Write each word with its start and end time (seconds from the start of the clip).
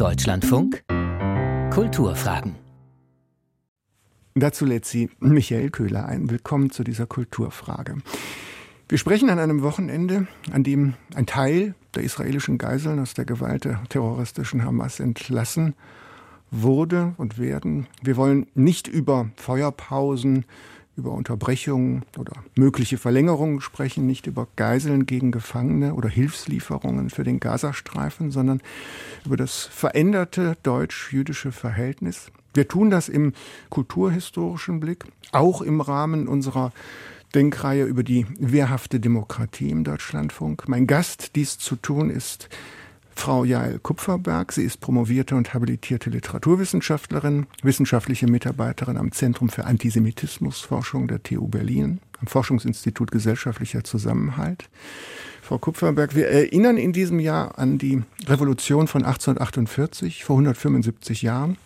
Deutschlandfunk 0.00 0.82
Kulturfragen. 1.70 2.54
Dazu 4.34 4.64
lädt 4.64 4.86
sie 4.86 5.10
Michael 5.18 5.68
Köhler 5.68 6.06
ein. 6.06 6.30
Willkommen 6.30 6.70
zu 6.70 6.84
dieser 6.84 7.04
Kulturfrage. 7.04 7.98
Wir 8.88 8.96
sprechen 8.96 9.28
an 9.28 9.38
einem 9.38 9.60
Wochenende, 9.60 10.26
an 10.52 10.64
dem 10.64 10.94
ein 11.14 11.26
Teil 11.26 11.74
der 11.94 12.02
israelischen 12.02 12.56
Geiseln 12.56 12.98
aus 12.98 13.12
der 13.12 13.26
Gewalt 13.26 13.66
der 13.66 13.82
terroristischen 13.90 14.64
Hamas 14.64 15.00
entlassen 15.00 15.74
wurde 16.50 17.12
und 17.18 17.38
werden. 17.38 17.86
Wir 18.02 18.16
wollen 18.16 18.46
nicht 18.54 18.88
über 18.88 19.28
Feuerpausen, 19.36 20.46
über 21.00 21.12
Unterbrechungen 21.12 22.04
oder 22.18 22.32
mögliche 22.54 22.98
Verlängerungen 22.98 23.60
sprechen, 23.60 24.06
nicht 24.06 24.26
über 24.26 24.46
Geiseln 24.56 25.06
gegen 25.06 25.32
Gefangene 25.32 25.94
oder 25.94 26.08
Hilfslieferungen 26.08 27.10
für 27.10 27.24
den 27.24 27.40
Gazastreifen, 27.40 28.30
sondern 28.30 28.60
über 29.24 29.36
das 29.36 29.64
veränderte 29.64 30.56
deutsch-jüdische 30.62 31.52
Verhältnis. 31.52 32.30
Wir 32.52 32.68
tun 32.68 32.90
das 32.90 33.08
im 33.08 33.32
kulturhistorischen 33.70 34.80
Blick, 34.80 35.04
auch 35.32 35.62
im 35.62 35.80
Rahmen 35.80 36.28
unserer 36.28 36.72
Denkreihe 37.34 37.84
über 37.84 38.02
die 38.02 38.26
wehrhafte 38.38 39.00
Demokratie 39.00 39.70
im 39.70 39.84
Deutschlandfunk. 39.84 40.68
Mein 40.68 40.86
Gast, 40.86 41.36
dies 41.36 41.58
zu 41.58 41.76
tun, 41.76 42.10
ist 42.10 42.48
Frau 43.14 43.44
Jael 43.44 43.78
Kupferberg. 43.78 44.52
Sie 44.52 44.64
ist 44.64 44.80
promovierte 44.80 45.36
und 45.36 45.52
habilitierte 45.52 46.10
Literaturwissenschaftlerin, 46.10 47.46
wissenschaftliche 47.62 48.26
Mitarbeiterin 48.26 48.96
am 48.96 49.12
Zentrum 49.12 49.48
für 49.48 49.64
Antisemitismusforschung 49.64 51.08
der 51.08 51.22
TU 51.22 51.46
Berlin, 51.46 52.00
am 52.20 52.26
Forschungsinstitut 52.26 53.10
Gesellschaftlicher 53.10 53.84
Zusammenhalt. 53.84 54.68
Frau 55.42 55.58
Kupferberg, 55.58 56.14
wir 56.14 56.28
erinnern 56.28 56.76
in 56.76 56.92
diesem 56.92 57.18
Jahr 57.18 57.58
an 57.58 57.78
die 57.78 58.02
Revolution 58.26 58.86
von 58.86 59.04
1848, 59.04 60.24
vor 60.24 60.36
175 60.36 61.22
Jahren. 61.22 61.56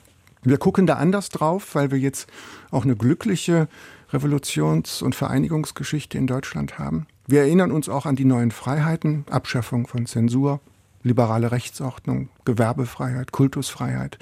Wir 0.43 0.59
gucken 0.59 0.87
da 0.87 0.95
anders 0.95 1.29
drauf, 1.29 1.75
weil 1.75 1.91
wir 1.91 1.99
jetzt 1.99 2.29
auch 2.71 2.85
eine 2.85 2.97
glückliche 2.97 3.69
Revolutions- 4.13 5.03
und 5.03 5.15
Vereinigungsgeschichte 5.15 6.19
in 6.19 6.27
Deutschland 6.27 6.79
haben. 6.79 7.07
Wir 7.27 7.41
erinnern 7.41 7.73
uns 7.73 7.89
auch 7.89 8.07
an 8.07 8.17
die 8.17 8.25
neuen 8.25 8.51
Freiheiten, 8.51 9.25
Abschaffung 9.31 9.87
von 9.87 10.07
Zensur, 10.07 10.61
liberale 11.05 11.53
Rechtsordnung, 11.53 12.31
Gewerbefreiheit, 12.45 13.31
Kultusfreiheit 13.31 14.19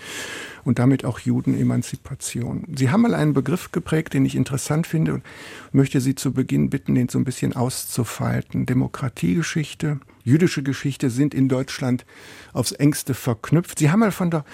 und 0.65 0.79
damit 0.79 1.05
auch 1.05 1.21
Judenemanzipation. 1.21 2.67
Sie 2.77 2.91
haben 2.91 3.03
mal 3.03 3.15
einen 3.15 3.33
Begriff 3.33 3.73
geprägt, 3.73 4.13
den 4.13 4.27
ich 4.27 4.35
interessant 4.35 4.87
finde 4.87 5.15
und 5.15 5.25
möchte 5.73 6.01
Sie 6.01 6.15
zu 6.15 6.33
Beginn 6.33 6.69
bitten, 6.69 6.95
den 6.95 7.09
so 7.09 7.19
ein 7.19 7.25
bisschen 7.25 7.55
auszufalten. 7.55 8.67
Demokratiegeschichte, 8.67 10.01
jüdische 10.25 10.63
Geschichte 10.63 11.09
sind 11.09 11.35
in 11.35 11.49
Deutschland 11.49 12.05
aufs 12.53 12.73
engste 12.73 13.15
verknüpft. 13.15 13.79
Sie 13.79 13.91
haben 13.91 14.01
mal 14.01 14.13
von 14.13 14.31
der, 14.31 14.45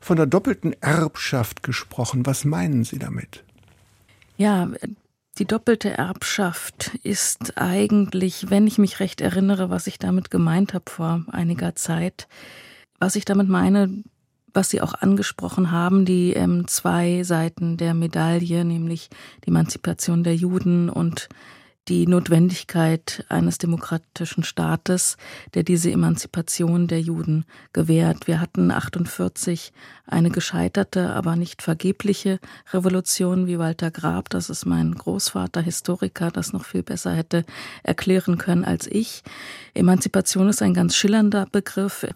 von 0.00 0.16
der 0.16 0.26
doppelten 0.26 0.74
Erbschaft 0.82 1.62
gesprochen. 1.62 2.26
Was 2.26 2.44
meinen 2.44 2.84
Sie 2.84 2.98
damit? 2.98 3.44
Ja, 4.36 4.68
die 5.38 5.44
doppelte 5.44 5.90
Erbschaft 5.90 6.94
ist 7.02 7.58
eigentlich, 7.58 8.50
wenn 8.50 8.66
ich 8.66 8.78
mich 8.78 9.00
recht 9.00 9.20
erinnere, 9.20 9.68
was 9.68 9.86
ich 9.86 9.98
damit 9.98 10.30
gemeint 10.30 10.72
habe 10.72 10.90
vor 10.90 11.24
einiger 11.30 11.74
Zeit, 11.74 12.26
was 12.98 13.16
ich 13.16 13.26
damit 13.26 13.48
meine, 13.48 14.02
was 14.54 14.70
Sie 14.70 14.80
auch 14.80 14.94
angesprochen 14.94 15.70
haben, 15.70 16.06
die 16.06 16.32
ähm, 16.32 16.66
zwei 16.66 17.22
Seiten 17.22 17.76
der 17.76 17.92
Medaille, 17.92 18.64
nämlich 18.64 19.10
die 19.44 19.48
Emanzipation 19.48 20.24
der 20.24 20.34
Juden 20.34 20.88
und 20.88 21.28
die 21.88 22.06
Notwendigkeit 22.06 23.24
eines 23.28 23.58
demokratischen 23.58 24.42
Staates, 24.42 25.16
der 25.54 25.62
diese 25.62 25.90
Emanzipation 25.90 26.88
der 26.88 27.00
Juden 27.00 27.44
gewährt. 27.72 28.26
Wir 28.26 28.40
hatten 28.40 28.70
48 28.70 29.72
eine 30.06 30.30
gescheiterte, 30.30 31.10
aber 31.10 31.36
nicht 31.36 31.62
vergebliche 31.62 32.40
Revolution, 32.72 33.46
wie 33.46 33.58
Walter 33.58 33.90
Grab, 33.90 34.30
das 34.30 34.50
ist 34.50 34.66
mein 34.66 34.94
Großvater, 34.94 35.60
Historiker, 35.60 36.30
das 36.30 36.52
noch 36.52 36.64
viel 36.64 36.82
besser 36.82 37.12
hätte 37.12 37.44
erklären 37.82 38.38
können 38.38 38.64
als 38.64 38.86
ich. 38.86 39.22
Emanzipation 39.74 40.48
ist 40.48 40.62
ein 40.62 40.74
ganz 40.74 40.96
schillernder 40.96 41.46
Begriff. 41.50 42.06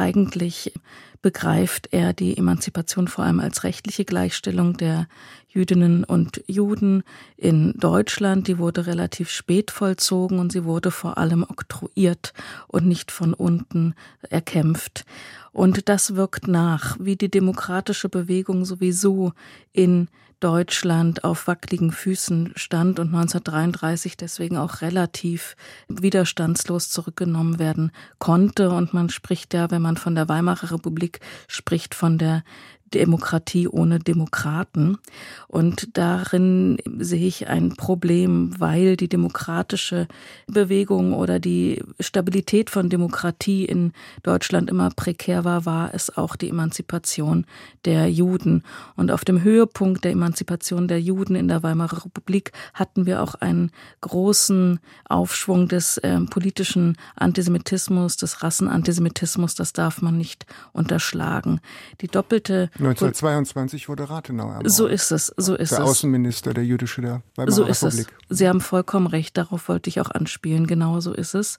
Eigentlich 0.00 0.72
begreift 1.20 1.88
er 1.90 2.14
die 2.14 2.38
Emanzipation 2.38 3.06
vor 3.06 3.24
allem 3.24 3.38
als 3.38 3.64
rechtliche 3.64 4.06
Gleichstellung 4.06 4.78
der 4.78 5.08
Jüdinnen 5.46 6.04
und 6.04 6.42
Juden 6.46 7.02
in 7.36 7.74
Deutschland. 7.76 8.48
Die 8.48 8.56
wurde 8.56 8.86
relativ 8.86 9.28
spät 9.28 9.70
vollzogen 9.70 10.38
und 10.38 10.52
sie 10.52 10.64
wurde 10.64 10.90
vor 10.90 11.18
allem 11.18 11.42
oktroyiert 11.42 12.32
und 12.66 12.86
nicht 12.86 13.10
von 13.12 13.34
unten 13.34 13.94
erkämpft. 14.30 15.04
Und 15.52 15.90
das 15.90 16.16
wirkt 16.16 16.48
nach, 16.48 16.96
wie 16.98 17.16
die 17.16 17.30
demokratische 17.30 18.08
Bewegung 18.08 18.64
sowieso 18.64 19.34
in 19.74 20.08
Deutschland 20.40 21.22
auf 21.22 21.46
wackeligen 21.46 21.92
Füßen 21.92 22.52
stand 22.56 22.98
und 22.98 23.08
1933 23.08 24.16
deswegen 24.16 24.56
auch 24.56 24.80
relativ 24.80 25.54
widerstandslos 25.88 26.90
zurückgenommen 26.90 27.58
werden 27.58 27.92
konnte. 28.18 28.70
Und 28.70 28.94
man 28.94 29.10
spricht 29.10 29.54
ja, 29.54 29.70
wenn 29.70 29.82
man 29.82 29.96
von 29.96 30.14
der 30.14 30.28
Weimarer 30.28 30.72
Republik 30.72 31.20
spricht, 31.46 31.94
von 31.94 32.18
der 32.18 32.42
Demokratie 32.94 33.68
ohne 33.68 33.98
Demokraten. 33.98 34.98
Und 35.48 35.96
darin 35.96 36.78
sehe 36.98 37.26
ich 37.26 37.48
ein 37.48 37.76
Problem, 37.76 38.58
weil 38.58 38.96
die 38.96 39.08
demokratische 39.08 40.08
Bewegung 40.46 41.12
oder 41.12 41.38
die 41.38 41.82
Stabilität 42.00 42.70
von 42.70 42.88
Demokratie 42.88 43.64
in 43.64 43.92
Deutschland 44.22 44.70
immer 44.70 44.90
prekär 44.90 45.44
war, 45.44 45.66
war 45.66 45.94
es 45.94 46.16
auch 46.16 46.36
die 46.36 46.48
Emanzipation 46.48 47.46
der 47.84 48.10
Juden. 48.10 48.62
Und 48.96 49.10
auf 49.10 49.24
dem 49.24 49.42
Höhepunkt 49.42 50.04
der 50.04 50.12
Emanzipation 50.12 50.88
der 50.88 51.00
Juden 51.00 51.34
in 51.34 51.48
der 51.48 51.62
Weimarer 51.62 52.04
Republik 52.04 52.52
hatten 52.74 53.06
wir 53.06 53.22
auch 53.22 53.34
einen 53.36 53.70
großen 54.00 54.80
Aufschwung 55.08 55.68
des 55.68 55.98
äh, 55.98 56.20
politischen 56.20 56.96
Antisemitismus, 57.16 58.16
des 58.16 58.42
Rassenantisemitismus. 58.42 59.54
Das 59.54 59.72
darf 59.72 60.02
man 60.02 60.16
nicht 60.16 60.46
unterschlagen. 60.72 61.60
Die 62.00 62.08
doppelte 62.08 62.70
1922 62.80 63.88
wurde 63.88 64.08
Rathenau 64.08 64.48
ermordet. 64.48 64.72
So 64.72 64.86
ist 64.86 65.12
es, 65.12 65.32
so 65.36 65.54
ist 65.54 65.72
der 65.72 65.80
es. 65.80 65.84
Außenminister 65.84 66.54
der 66.54 66.64
Jüdische 66.64 67.00
der 67.00 67.22
Weimarer 67.36 67.52
so 67.52 67.64
ist 67.64 67.84
Republik. 67.84 68.08
Es. 68.28 68.38
Sie 68.38 68.48
haben 68.48 68.60
vollkommen 68.60 69.06
recht, 69.06 69.36
darauf 69.36 69.68
wollte 69.68 69.90
ich 69.90 70.00
auch 70.00 70.10
anspielen. 70.10 70.66
Genau 70.66 71.00
so 71.00 71.12
ist 71.12 71.34
es. 71.34 71.58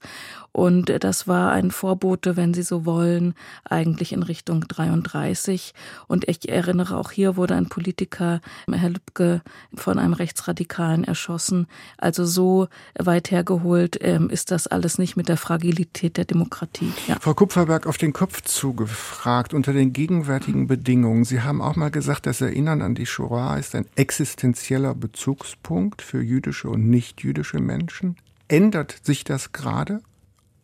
Und 0.53 0.91
das 1.03 1.27
war 1.27 1.51
ein 1.51 1.71
Vorbote, 1.71 2.35
wenn 2.35 2.53
Sie 2.53 2.63
so 2.63 2.85
wollen, 2.85 3.35
eigentlich 3.63 4.11
in 4.11 4.23
Richtung 4.23 4.61
33. 4.67 5.73
Und 6.07 6.27
ich 6.27 6.49
erinnere 6.49 6.97
auch 6.97 7.11
hier 7.11 7.37
wurde 7.37 7.55
ein 7.55 7.69
Politiker, 7.69 8.41
Herr 8.69 8.89
Lübcke, 8.89 9.41
von 9.73 9.99
einem 9.99 10.13
Rechtsradikalen 10.13 11.03
erschossen. 11.03 11.67
Also 11.97 12.25
so 12.25 12.67
weit 12.97 13.31
hergeholt 13.31 13.97
ähm, 14.01 14.29
ist 14.29 14.51
das 14.51 14.67
alles 14.67 14.97
nicht 14.97 15.15
mit 15.15 15.29
der 15.29 15.37
Fragilität 15.37 16.17
der 16.17 16.25
Demokratie. 16.25 16.91
Ja. 17.07 17.17
Frau 17.19 17.33
Kupferberg, 17.33 17.87
auf 17.87 17.97
den 17.97 18.11
Kopf 18.11 18.41
zugefragt, 18.41 19.53
unter 19.53 19.71
den 19.71 19.93
gegenwärtigen 19.93 20.67
Bedingungen 20.67 21.10
Erinnerung. 21.11 21.25
Sie 21.25 21.41
haben 21.41 21.61
auch 21.61 21.75
mal 21.75 21.91
gesagt, 21.91 22.25
das 22.25 22.41
Erinnern 22.41 22.81
an 22.81 22.95
die 22.95 23.05
Shoah 23.05 23.57
ist 23.57 23.75
ein 23.75 23.85
existenzieller 23.95 24.95
Bezugspunkt 24.95 26.01
für 26.01 26.21
jüdische 26.21 26.69
und 26.69 26.89
nicht-jüdische 26.89 27.59
Menschen. 27.59 28.15
Ändert 28.47 28.95
sich 29.03 29.23
das 29.23 29.51
gerade? 29.51 30.01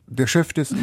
Der 0.10 0.28
Chef 0.28 0.54
des 0.54 0.74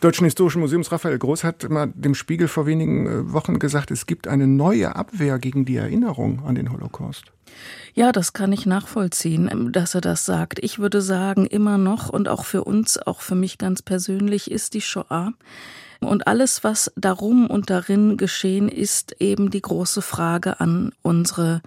Deutschen 0.00 0.24
Historischen 0.24 0.60
Museums, 0.60 0.90
Raphael 0.90 1.18
Groß, 1.18 1.44
hat 1.44 1.68
mal 1.68 1.92
dem 1.94 2.14
Spiegel 2.14 2.48
vor 2.48 2.64
wenigen 2.64 3.06
äh, 3.06 3.32
Wochen 3.32 3.58
gesagt, 3.58 3.90
es 3.90 4.06
gibt 4.06 4.26
eine 4.26 4.46
neue 4.46 4.96
Abwehr 4.96 5.38
gegen 5.38 5.66
die 5.66 5.76
Erinnerung 5.76 6.42
an 6.46 6.54
den 6.54 6.72
Holocaust. 6.72 7.24
Ja, 7.92 8.12
das 8.12 8.32
kann 8.32 8.50
ich 8.50 8.64
nachvollziehen, 8.64 9.50
ähm, 9.52 9.72
dass 9.72 9.94
er 9.94 10.00
das 10.00 10.24
sagt. 10.24 10.58
Ich 10.62 10.78
würde 10.78 11.02
sagen, 11.02 11.44
immer 11.46 11.76
noch 11.76 12.08
und 12.08 12.28
auch 12.28 12.46
für 12.46 12.64
uns, 12.64 12.96
auch 12.96 13.20
für 13.20 13.34
mich 13.34 13.58
ganz 13.58 13.82
persönlich, 13.82 14.50
ist 14.50 14.72
die 14.72 14.80
Shoah 14.80 15.34
und 16.04 16.26
alles, 16.26 16.64
was 16.64 16.92
darum 16.96 17.48
und 17.48 17.70
darin 17.70 18.16
geschehen, 18.16 18.68
ist 18.68 19.16
eben 19.20 19.50
die 19.50 19.62
große 19.62 20.02
Frage 20.02 20.60
an 20.60 20.92
unsere 21.02 21.62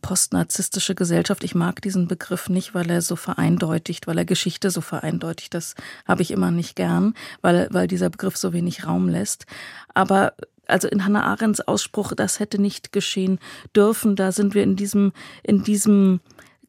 postnarzisstische 0.00 0.94
Gesellschaft. 0.94 1.44
Ich 1.44 1.54
mag 1.54 1.82
diesen 1.82 2.08
Begriff 2.08 2.48
nicht, 2.48 2.74
weil 2.74 2.90
er 2.90 3.02
so 3.02 3.16
vereindeutigt, 3.16 4.06
weil 4.06 4.18
er 4.18 4.24
Geschichte 4.24 4.70
so 4.70 4.80
vereindeutigt. 4.80 5.54
Das 5.54 5.74
habe 6.06 6.22
ich 6.22 6.30
immer 6.30 6.50
nicht 6.50 6.76
gern, 6.76 7.14
weil, 7.42 7.68
weil 7.70 7.86
dieser 7.86 8.10
Begriff 8.10 8.36
so 8.36 8.52
wenig 8.52 8.86
Raum 8.86 9.08
lässt. 9.08 9.46
Aber 9.94 10.34
also 10.66 10.88
in 10.88 11.04
Hannah 11.04 11.24
Arendts 11.24 11.60
Ausspruch, 11.60 12.14
das 12.14 12.40
hätte 12.40 12.60
nicht 12.60 12.92
geschehen 12.92 13.38
dürfen. 13.74 14.16
Da 14.16 14.32
sind 14.32 14.54
wir 14.54 14.62
in 14.62 14.76
diesem, 14.76 15.12
in 15.42 15.62
diesem 15.62 16.20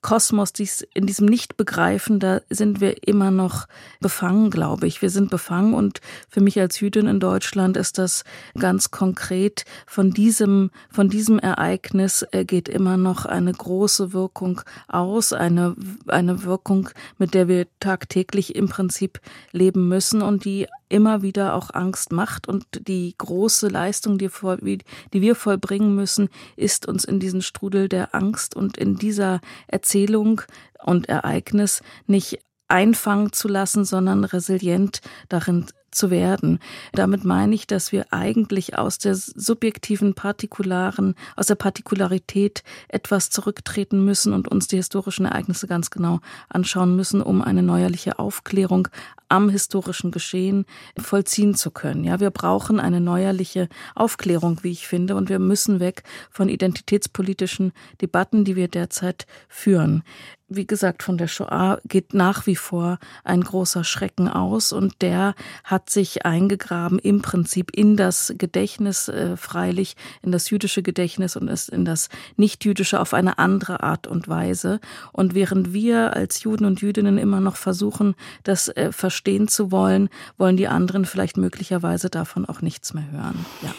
Kosmos, 0.01 0.51
dies, 0.51 0.85
in 0.93 1.05
diesem 1.05 1.27
Nicht-Begreifen, 1.27 2.19
da 2.19 2.41
sind 2.49 2.81
wir 2.81 3.07
immer 3.07 3.29
noch 3.29 3.67
befangen, 3.99 4.49
glaube 4.49 4.87
ich. 4.87 5.01
Wir 5.01 5.09
sind 5.09 5.29
befangen 5.29 5.73
und 5.73 6.01
für 6.27 6.41
mich 6.41 6.59
als 6.59 6.79
Jüdin 6.79 7.07
in 7.07 7.19
Deutschland 7.19 7.77
ist 7.77 7.97
das 7.97 8.23
ganz 8.57 8.91
konkret. 8.91 9.65
Von 9.85 10.11
diesem, 10.11 10.71
von 10.89 11.09
diesem 11.09 11.37
Ereignis 11.37 12.25
äh, 12.31 12.45
geht 12.45 12.67
immer 12.67 12.97
noch 12.97 13.25
eine 13.25 13.53
große 13.53 14.11
Wirkung 14.11 14.61
aus, 14.87 15.33
eine, 15.33 15.75
eine 16.07 16.43
Wirkung, 16.43 16.89
mit 17.17 17.33
der 17.33 17.47
wir 17.47 17.67
tagtäglich 17.79 18.55
im 18.55 18.69
Prinzip 18.69 19.21
leben 19.51 19.87
müssen 19.87 20.21
und 20.21 20.45
die 20.45 20.67
immer 20.91 21.21
wieder 21.21 21.55
auch 21.55 21.73
Angst 21.73 22.11
macht. 22.11 22.47
Und 22.47 22.65
die 22.87 23.15
große 23.17 23.67
Leistung, 23.67 24.17
die, 24.17 24.29
die 25.13 25.21
wir 25.21 25.35
vollbringen 25.35 25.95
müssen, 25.95 26.29
ist 26.55 26.87
uns 26.87 27.05
in 27.05 27.19
diesen 27.19 27.41
Strudel 27.41 27.89
der 27.89 28.13
Angst 28.13 28.55
und 28.55 28.77
in 28.77 28.97
dieser 28.97 29.41
Erzählung 29.67 30.41
und 30.83 31.09
Ereignis 31.09 31.81
nicht 32.07 32.39
einfangen 32.67 33.33
zu 33.33 33.47
lassen, 33.47 33.85
sondern 33.85 34.23
resilient 34.23 35.01
darin 35.29 35.65
zu 35.91 36.09
werden. 36.09 36.59
Damit 36.93 37.23
meine 37.23 37.53
ich, 37.55 37.67
dass 37.67 37.91
wir 37.91 38.11
eigentlich 38.11 38.77
aus 38.77 38.97
der 38.97 39.15
subjektiven 39.15 40.13
Partikularen, 40.13 41.15
aus 41.35 41.47
der 41.47 41.55
Partikularität 41.55 42.63
etwas 42.87 43.29
zurücktreten 43.29 44.03
müssen 44.03 44.33
und 44.33 44.47
uns 44.47 44.67
die 44.67 44.77
historischen 44.77 45.25
Ereignisse 45.25 45.67
ganz 45.67 45.89
genau 45.89 46.19
anschauen 46.49 46.95
müssen, 46.95 47.21
um 47.21 47.41
eine 47.41 47.63
neuerliche 47.63 48.19
Aufklärung 48.19 48.87
am 49.29 49.49
historischen 49.49 50.11
Geschehen 50.11 50.65
vollziehen 50.97 51.55
zu 51.55 51.71
können. 51.71 52.03
Ja, 52.03 52.19
wir 52.19 52.31
brauchen 52.31 52.79
eine 52.79 52.99
neuerliche 52.99 53.69
Aufklärung, 53.95 54.59
wie 54.61 54.71
ich 54.71 54.87
finde, 54.87 55.15
und 55.15 55.29
wir 55.29 55.39
müssen 55.39 55.79
weg 55.79 56.03
von 56.29 56.49
identitätspolitischen 56.49 57.71
Debatten, 58.01 58.43
die 58.43 58.57
wir 58.57 58.67
derzeit 58.67 59.25
führen 59.47 60.03
wie 60.53 60.67
gesagt, 60.67 61.01
von 61.01 61.17
der 61.17 61.27
Shoah 61.27 61.79
geht 61.85 62.13
nach 62.13 62.45
wie 62.45 62.57
vor 62.57 62.99
ein 63.23 63.41
großer 63.41 63.85
Schrecken 63.85 64.27
aus 64.27 64.73
und 64.73 65.01
der 65.01 65.33
hat 65.63 65.80
sich 65.89 66.25
eingegraben 66.25 66.99
im 66.99 67.21
Prinzip 67.21 67.71
in 67.75 67.97
das 67.97 68.33
Gedächtnis, 68.37 69.07
äh, 69.07 69.37
freilich 69.37 69.95
in 70.21 70.31
das 70.31 70.49
jüdische 70.49 70.83
Gedächtnis 70.83 71.35
und 71.35 71.47
ist 71.47 71.69
in 71.69 71.85
das 71.85 72.09
nicht-jüdische 72.37 72.99
auf 72.99 73.13
eine 73.13 73.39
andere 73.39 73.83
Art 73.83 74.07
und 74.07 74.27
Weise. 74.27 74.79
Und 75.11 75.33
während 75.33 75.73
wir 75.73 76.15
als 76.15 76.43
Juden 76.43 76.65
und 76.65 76.81
Jüdinnen 76.81 77.17
immer 77.17 77.41
noch 77.41 77.55
versuchen, 77.55 78.15
das 78.43 78.67
äh, 78.69 78.91
verstehen 78.91 79.47
zu 79.47 79.71
wollen, 79.71 80.09
wollen 80.37 80.57
die 80.57 80.67
anderen 80.67 81.05
vielleicht 81.05 81.37
möglicherweise 81.37 82.09
davon 82.09 82.45
auch 82.45 82.61
nichts 82.61 82.93
mehr 82.93 83.09
hören. 83.11 83.45
Ja. 83.61 83.73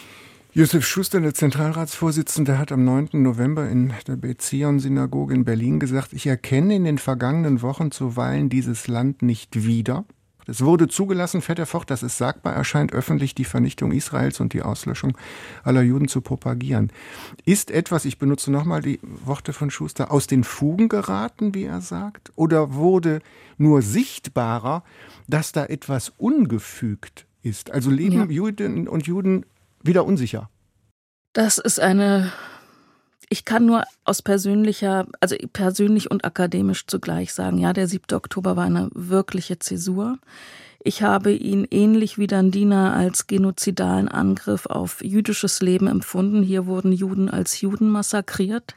Josef 0.55 0.85
Schuster, 0.85 1.19
der 1.19 1.33
Zentralratsvorsitzende, 1.33 2.59
hat 2.59 2.71
am 2.71 2.83
9. 2.83 3.09
November 3.13 3.67
in 3.67 3.91
der 4.07 4.17
Bezion-Synagoge 4.17 5.33
in 5.33 5.45
Berlin 5.45 5.79
gesagt, 5.79 6.13
ich 6.13 6.27
erkenne 6.27 6.75
in 6.75 6.83
den 6.83 6.99
vergangenen 6.99 7.63
Wochen 7.63 7.89
zuweilen 7.89 8.49
dieses 8.49 8.87
Land 8.87 9.23
nicht 9.23 9.65
wieder. 9.65 10.05
Es 10.47 10.63
wurde 10.63 10.87
zugelassen, 10.87 11.41
fährt 11.41 11.59
er 11.59 11.65
fort, 11.65 11.89
dass 11.89 12.03
es 12.03 12.17
sagbar 12.17 12.53
erscheint, 12.53 12.93
öffentlich 12.93 13.35
die 13.35 13.45
Vernichtung 13.45 13.91
Israels 13.91 14.39
und 14.39 14.53
die 14.53 14.61
Auslöschung 14.61 15.17
aller 15.63 15.81
Juden 15.81 16.07
zu 16.07 16.21
propagieren. 16.21 16.91
Ist 17.45 17.71
etwas, 17.71 18.05
ich 18.05 18.19
benutze 18.19 18.51
nochmal 18.51 18.81
die 18.81 18.99
Worte 19.01 19.53
von 19.53 19.71
Schuster, 19.71 20.11
aus 20.11 20.27
den 20.27 20.43
Fugen 20.43 20.89
geraten, 20.89 21.53
wie 21.53 21.63
er 21.63 21.81
sagt? 21.81 22.31
Oder 22.35 22.73
wurde 22.73 23.21
nur 23.57 23.81
sichtbarer, 23.81 24.83
dass 25.27 25.51
da 25.51 25.65
etwas 25.65 26.11
ungefügt 26.17 27.25
ist? 27.41 27.71
Also 27.71 27.89
leben 27.89 28.15
ja. 28.15 28.25
Juden 28.25 28.87
und 28.87 29.07
Juden 29.07 29.45
wieder 29.81 30.05
unsicher? 30.05 30.49
Das 31.33 31.57
ist 31.57 31.79
eine 31.79 32.31
ich 33.29 33.45
kann 33.45 33.65
nur 33.65 33.83
aus 34.05 34.21
persönlicher, 34.21 35.07
also 35.19 35.35
persönlich 35.53 36.11
und 36.11 36.25
akademisch 36.25 36.87
zugleich 36.87 37.33
sagen, 37.33 37.57
ja, 37.57 37.73
der 37.73 37.87
7. 37.87 38.15
Oktober 38.15 38.55
war 38.55 38.65
eine 38.65 38.89
wirkliche 38.93 39.59
Zäsur. 39.59 40.17
Ich 40.85 41.01
habe 41.01 41.31
ihn 41.31 41.65
ähnlich 41.71 42.17
wie 42.17 42.27
Dandina 42.27 42.93
als 42.93 43.27
genozidalen 43.27 44.09
Angriff 44.09 44.65
auf 44.65 45.03
jüdisches 45.03 45.61
Leben 45.61 45.87
empfunden. 45.87 46.43
Hier 46.43 46.65
wurden 46.65 46.91
Juden 46.91 47.29
als 47.29 47.61
Juden 47.61 47.89
massakriert 47.89 48.75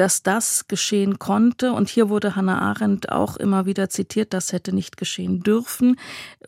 dass 0.00 0.22
das 0.22 0.66
geschehen 0.66 1.18
konnte. 1.18 1.74
Und 1.74 1.90
hier 1.90 2.08
wurde 2.08 2.34
Hannah 2.34 2.58
Arendt 2.58 3.12
auch 3.12 3.36
immer 3.36 3.66
wieder 3.66 3.90
zitiert, 3.90 4.32
das 4.32 4.50
hätte 4.54 4.74
nicht 4.74 4.96
geschehen 4.96 5.42
dürfen. 5.42 5.96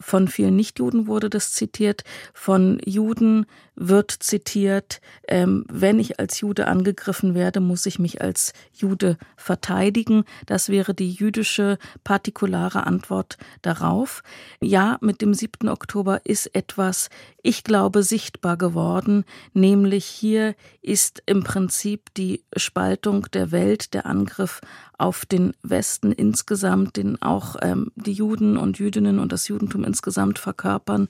Von 0.00 0.26
vielen 0.26 0.56
Nichtjuden 0.56 1.06
wurde 1.06 1.28
das 1.28 1.52
zitiert. 1.52 2.02
Von 2.32 2.80
Juden 2.82 3.44
wird 3.74 4.10
zitiert, 4.10 5.00
ähm, 5.28 5.64
wenn 5.68 5.98
ich 5.98 6.20
als 6.20 6.40
Jude 6.40 6.66
angegriffen 6.66 7.34
werde, 7.34 7.60
muss 7.60 7.86
ich 7.86 7.98
mich 7.98 8.20
als 8.20 8.52
Jude 8.72 9.16
verteidigen. 9.36 10.24
Das 10.46 10.68
wäre 10.68 10.94
die 10.94 11.10
jüdische 11.10 11.78
partikulare 12.04 12.86
Antwort 12.86 13.38
darauf. 13.62 14.22
Ja, 14.60 14.98
mit 15.00 15.22
dem 15.22 15.32
7. 15.32 15.68
Oktober 15.68 16.20
ist 16.24 16.54
etwas, 16.54 17.08
ich 17.42 17.64
glaube, 17.64 18.02
sichtbar 18.02 18.56
geworden, 18.56 19.24
nämlich 19.54 20.04
hier 20.04 20.54
ist 20.82 21.22
im 21.26 21.42
Prinzip 21.42 22.12
die 22.14 22.44
Spaltung 22.56 23.26
der 23.32 23.41
Welt, 23.50 23.94
der 23.94 24.06
Angriff 24.06 24.60
auf 24.98 25.26
den 25.26 25.54
Westen 25.62 26.12
insgesamt, 26.12 26.96
den 26.96 27.20
auch 27.20 27.56
ähm, 27.60 27.90
die 27.96 28.12
Juden 28.12 28.56
und 28.56 28.78
Jüdinnen 28.78 29.18
und 29.18 29.32
das 29.32 29.48
Judentum 29.48 29.82
insgesamt 29.84 30.38
verkörpern, 30.38 31.08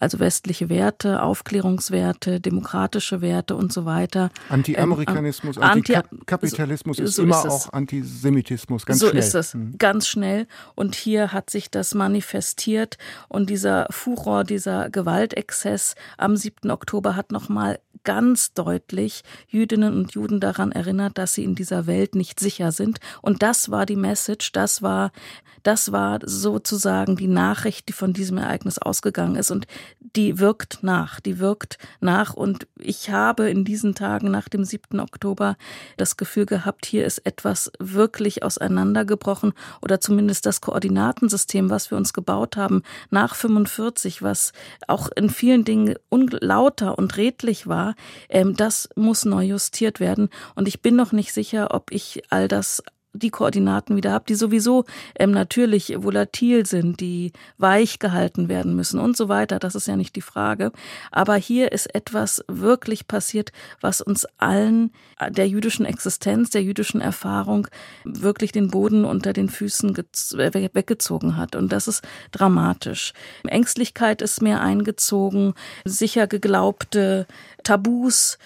also 0.00 0.18
westliche 0.18 0.68
Werte, 0.70 1.22
Aufklärungswerte, 1.22 2.40
demokratische 2.40 3.20
Werte 3.20 3.54
und 3.54 3.72
so 3.72 3.84
weiter. 3.84 4.30
Anti-Amerikanismus, 4.48 5.58
ähm, 5.58 5.62
Antikapitalismus 5.62 6.96
so, 6.96 7.02
ist 7.02 7.14
so 7.14 7.22
immer 7.22 7.38
ist 7.38 7.46
auch 7.46 7.72
Antisemitismus, 7.72 8.86
ganz 8.86 8.98
so 8.98 9.10
schnell. 9.10 9.22
So 9.22 9.38
ist 9.38 9.46
es, 9.46 9.54
mhm. 9.54 9.76
ganz 9.78 10.08
schnell. 10.08 10.46
Und 10.74 10.94
hier 10.94 11.32
hat 11.32 11.50
sich 11.50 11.70
das 11.70 11.94
manifestiert 11.94 12.96
und 13.28 13.50
dieser 13.50 13.86
Furor, 13.90 14.44
dieser 14.44 14.88
Gewaltexzess 14.90 15.94
am 16.16 16.36
7. 16.36 16.70
Oktober 16.70 17.14
hat 17.14 17.30
nochmal 17.30 17.78
ganz 18.04 18.52
deutlich 18.54 19.22
Jüdinnen 19.48 19.94
und 19.94 20.12
Juden 20.12 20.40
daran 20.40 20.72
erinnert, 20.72 21.18
dass 21.18 21.34
sie 21.34 21.44
in 21.44 21.54
dieser 21.54 21.86
Welt 21.86 22.14
nicht 22.14 22.40
sicher 22.40 22.72
sind. 22.72 22.98
Und 23.22 23.42
das 23.42 23.70
war 23.70 23.86
die 23.86 23.96
Message, 23.96 24.52
das 24.52 24.82
war, 24.82 25.12
das 25.62 25.92
war 25.92 26.20
sozusagen 26.24 27.16
die 27.16 27.28
Nachricht, 27.28 27.88
die 27.88 27.92
von 27.92 28.12
diesem 28.12 28.38
Ereignis 28.38 28.78
ausgegangen 28.78 29.36
ist. 29.36 29.50
Und 29.50 29.66
die 29.98 30.38
wirkt 30.38 30.82
nach, 30.82 31.20
die 31.20 31.38
wirkt 31.38 31.78
nach. 32.00 32.34
Und 32.34 32.66
ich 32.78 33.10
habe 33.10 33.48
in 33.50 33.64
diesen 33.64 33.94
Tagen 33.94 34.30
nach 34.30 34.48
dem 34.48 34.64
7. 34.64 35.00
Oktober 35.00 35.56
das 35.96 36.16
Gefühl 36.16 36.46
gehabt, 36.46 36.86
hier 36.86 37.04
ist 37.04 37.18
etwas 37.18 37.70
wirklich 37.78 38.42
auseinandergebrochen 38.42 39.52
oder 39.82 40.00
zumindest 40.00 40.46
das 40.46 40.60
Koordinatensystem, 40.60 41.70
was 41.70 41.90
wir 41.90 41.98
uns 41.98 42.12
gebaut 42.12 42.56
haben 42.56 42.82
nach 43.10 43.34
45, 43.34 44.22
was 44.22 44.52
auch 44.88 45.08
in 45.14 45.30
vielen 45.30 45.64
Dingen 45.64 45.96
unlauter 46.08 46.98
und 46.98 47.16
redlich 47.16 47.66
war, 47.66 47.94
ähm, 48.28 48.56
das 48.56 48.88
muss 48.96 49.24
neu 49.24 49.44
justiert 49.44 50.00
werden. 50.00 50.28
Und 50.54 50.68
ich 50.68 50.82
bin 50.82 50.96
noch 50.96 51.12
nicht 51.12 51.32
sicher, 51.32 51.72
ob 51.72 51.92
ich 51.92 52.22
all 52.30 52.48
das 52.48 52.82
die 53.12 53.30
Koordinaten 53.30 53.96
wieder 53.96 54.12
habe, 54.12 54.24
die 54.28 54.34
sowieso 54.34 54.84
ähm, 55.18 55.32
natürlich 55.32 55.94
volatil 55.96 56.66
sind, 56.66 57.00
die 57.00 57.32
weich 57.58 57.98
gehalten 57.98 58.48
werden 58.48 58.76
müssen 58.76 59.00
und 59.00 59.16
so 59.16 59.28
weiter. 59.28 59.58
Das 59.58 59.74
ist 59.74 59.88
ja 59.88 59.96
nicht 59.96 60.14
die 60.16 60.20
Frage. 60.20 60.72
Aber 61.10 61.36
hier 61.36 61.72
ist 61.72 61.94
etwas 61.94 62.44
wirklich 62.46 63.08
passiert, 63.08 63.52
was 63.80 64.00
uns 64.00 64.26
allen 64.38 64.92
äh, 65.18 65.30
der 65.30 65.48
jüdischen 65.48 65.84
Existenz, 65.84 66.50
der 66.50 66.62
jüdischen 66.62 67.00
Erfahrung 67.00 67.66
wirklich 68.04 68.52
den 68.52 68.68
Boden 68.68 69.04
unter 69.04 69.32
den 69.32 69.48
Füßen 69.48 69.96
weggezogen 69.96 71.36
hat. 71.36 71.56
Und 71.56 71.72
das 71.72 71.88
ist 71.88 72.02
dramatisch. 72.30 73.12
Ängstlichkeit 73.44 74.22
ist 74.22 74.40
mehr 74.40 74.60
eingezogen, 74.60 75.54
sicher 75.84 76.26
geglaubte 76.26 77.26
Tabus 77.64 78.38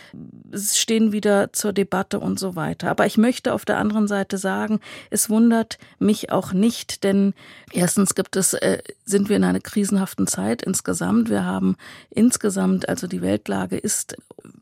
stehen 0.55 1.13
wieder 1.13 1.53
zur 1.53 1.73
Debatte 1.73 2.21
und 2.21 2.39
so 2.39 2.57
weiter. 2.57 2.91
Aber 2.91 3.07
ich 3.07 3.17
möchte 3.17 3.53
auf 3.53 3.65
der 3.65 3.79
anderen 3.79 4.09
Seite 4.09 4.39
sagen, 4.39 4.81
es 5.11 5.31
wundert 5.31 5.79
mich 5.99 6.31
auch 6.31 6.53
nicht, 6.53 7.05
denn 7.05 7.35
erstens 7.73 8.15
gibt 8.15 8.37
es, 8.37 8.55
äh, 8.55 8.79
sind 9.05 9.29
wir 9.29 9.37
in 9.37 9.45
einer 9.45 9.61
krisenhaften 9.61 10.27
Zeit 10.27 10.63
insgesamt. 10.63 11.31
Wir 11.31 11.45
haben 11.45 11.77
insgesamt, 12.11 12.89
also 12.89 13.07
die 13.07 13.23
Weltlage 13.23 13.77
ist, 13.77 14.17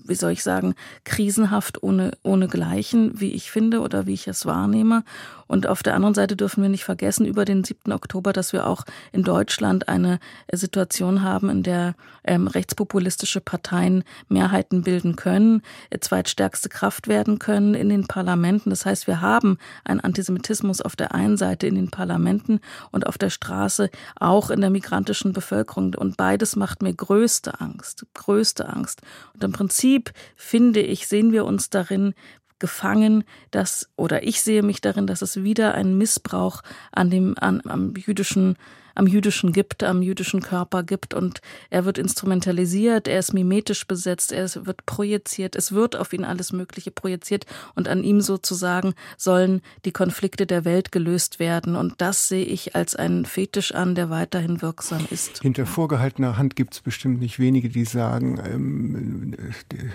wie 0.05 0.15
soll 0.15 0.33
ich 0.33 0.43
sagen, 0.43 0.75
krisenhaft 1.05 1.83
ohne, 1.83 2.13
ohne 2.23 2.49
Gleichen, 2.49 3.21
wie 3.21 3.33
ich 3.33 3.51
finde 3.51 3.81
oder 3.81 4.07
wie 4.07 4.15
ich 4.15 4.29
es 4.29 4.47
wahrnehme. 4.47 5.05
Und 5.53 5.67
auf 5.67 5.83
der 5.83 5.95
anderen 5.95 6.15
Seite 6.15 6.35
dürfen 6.35 6.63
wir 6.63 6.71
nicht 6.71 6.85
vergessen, 6.85 7.27
über 7.27 7.45
den 7.45 7.63
7. 7.63 7.93
Oktober, 7.93 8.33
dass 8.33 8.55
wir 8.55 8.67
auch 8.67 8.85
in 9.13 9.23
Deutschland 9.23 9.87
eine 9.87 10.19
Situation 10.51 11.23
haben, 11.23 11.51
in 11.51 11.63
der 11.63 11.95
ähm, 12.25 12.47
rechtspopulistische 12.47 13.43
Parteien 13.43 14.03
Mehrheiten 14.31 14.81
bilden 14.81 15.15
können, 15.15 15.61
äh, 15.91 15.99
zweitstärkste 15.99 16.71
Kraft 16.71 17.07
werden 17.07 17.39
können 17.39 17.75
in 17.75 17.91
den 17.91 18.07
Parlamenten. 18.07 18.71
Das 18.71 18.87
heißt, 18.87 19.07
wir 19.07 19.21
haben 19.21 19.59
einen 19.85 20.01
Antisemitismus 20.01 20.81
auf 20.81 20.97
der 20.97 21.15
einen 21.15 21.37
Seite 21.37 21.67
in 21.67 21.75
den 21.75 21.91
Parlamenten 21.91 22.61
und 22.91 23.07
auf 23.07 23.19
der 23.19 23.29
Straße 23.29 23.91
auch 24.17 24.49
in 24.49 24.63
der 24.63 24.71
migrantischen 24.71 25.35
Bevölkerung. 25.35 25.95
Und 25.95 26.17
beides 26.17 26.57
macht 26.57 26.81
mir 26.81 26.95
größte 26.95 27.61
Angst, 27.61 28.07
größte 28.15 28.71
Angst. 28.71 29.03
Und 29.35 29.45
im 29.45 29.53
Prinzip 29.53 30.15
finde 30.35 30.81
ich, 30.81 31.09
sehen 31.09 31.31
wir 31.31 31.45
uns 31.45 31.69
darin, 31.69 32.15
gefangen, 32.63 33.25
dass, 33.51 33.91
oder 33.97 34.23
ich 34.23 34.41
sehe 34.41 34.63
mich 34.63 34.81
darin, 34.81 35.09
dass 35.09 35.21
es 35.21 35.43
wieder 35.43 35.75
einen 35.75 35.99
Missbrauch 35.99 36.63
an 36.93 37.11
dem, 37.11 37.35
an, 37.39 37.61
am 37.67 37.93
jüdischen 37.97 38.57
am 38.95 39.07
Jüdischen 39.07 39.53
gibt, 39.53 39.83
am 39.83 40.03
jüdischen 40.03 40.43
Körper 40.43 40.83
gibt 40.83 41.15
und 41.15 41.41
er 41.71 41.85
wird 41.85 41.99
instrumentalisiert, 41.99 43.09
er 43.09 43.19
ist 43.19 43.33
mimetisch 43.33 43.87
besetzt, 43.87 44.33
er 44.33 44.49
wird 44.67 44.87
projiziert, 44.87 45.57
es 45.57 45.73
wird 45.73 45.97
auf 45.97 46.13
ihn 46.13 46.25
alles 46.25 46.53
Mögliche 46.53 46.91
projiziert 46.91 47.47
und 47.75 47.89
an 47.89 48.05
ihm 48.05 48.21
sozusagen 48.21 48.95
sollen 49.17 49.63
die 49.85 49.93
Konflikte 49.93 50.47
der 50.47 50.65
Welt 50.65 50.93
gelöst 50.93 51.39
werden 51.39 51.77
und 51.77 51.95
das 52.01 52.29
sehe 52.29 52.45
ich 52.45 52.75
als 52.75 52.97
einen 52.97 53.25
Fetisch 53.25 53.75
an, 53.75 53.95
der 53.95 54.11
weiterhin 54.11 54.63
wirksam 54.63 55.07
ist. 55.11 55.43
Hinter 55.43 55.67
vorgehaltener 55.67 56.37
Hand 56.37 56.57
gibt 56.57 56.75
es 56.75 56.81
bestimmt 56.81 57.21
nicht 57.21 57.39
wenige, 57.39 57.69
die 57.69 57.85
sagen, 57.85 58.41
ähm, 58.45 59.37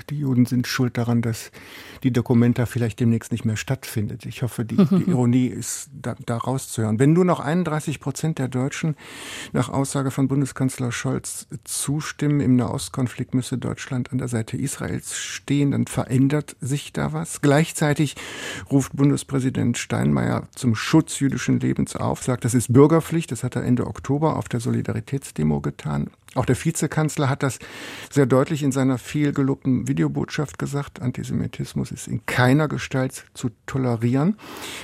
die 0.09 0.19
Juden 0.19 0.45
sind 0.45 0.67
schuld 0.67 0.97
daran, 0.97 1.21
dass 1.21 1.51
die 2.03 2.11
Dokumenta 2.11 2.65
vielleicht 2.65 2.99
demnächst 2.99 3.31
nicht 3.31 3.45
mehr 3.45 3.57
stattfindet. 3.57 4.25
Ich 4.25 4.41
hoffe, 4.41 4.65
die, 4.65 4.77
die 4.77 5.03
Ironie 5.09 5.47
ist 5.47 5.89
da, 5.93 6.15
da 6.25 6.37
rauszuhören. 6.37 6.99
Wenn 6.99 7.13
nur 7.13 7.25
noch 7.25 7.39
31 7.39 7.99
Prozent 7.99 8.39
der 8.39 8.47
Deutschen 8.47 8.86
nach 9.53 9.69
Aussage 9.69 10.11
von 10.11 10.27
Bundeskanzler 10.27 10.91
Scholz 10.91 11.47
zustimmen, 11.63 12.39
im 12.39 12.55
Nahostkonflikt 12.55 13.33
müsse 13.33 13.57
Deutschland 13.57 14.11
an 14.11 14.17
der 14.17 14.27
Seite 14.27 14.57
Israels 14.57 15.17
stehen, 15.17 15.71
dann 15.71 15.87
verändert 15.87 16.55
sich 16.61 16.93
da 16.93 17.13
was. 17.13 17.41
Gleichzeitig 17.41 18.15
ruft 18.71 18.95
Bundespräsident 18.95 19.77
Steinmeier 19.77 20.47
zum 20.55 20.75
Schutz 20.75 21.19
jüdischen 21.19 21.59
Lebens 21.59 21.95
auf, 21.95 22.23
sagt, 22.23 22.45
das 22.45 22.53
ist 22.53 22.73
Bürgerpflicht. 22.73 23.31
Das 23.31 23.43
hat 23.43 23.55
er 23.55 23.63
Ende 23.63 23.87
Oktober 23.87 24.35
auf 24.35 24.49
der 24.49 24.59
Solidaritätsdemo 24.59 25.61
getan. 25.61 26.09
Auch 26.37 26.45
der 26.45 26.55
Vizekanzler 26.55 27.29
hat 27.29 27.43
das 27.43 27.59
sehr 28.11 28.25
deutlich 28.25 28.63
in 28.63 28.71
seiner 28.71 28.97
viel 28.97 29.33
gelobten 29.33 29.87
Videobotschaft 29.87 30.59
gesagt. 30.59 31.01
Antisemitismus 31.01 31.91
ist 31.91 32.07
in 32.07 32.25
keiner 32.25 32.67
Gestalt 32.67 33.25
zu 33.33 33.49
tolerieren. 33.65 34.37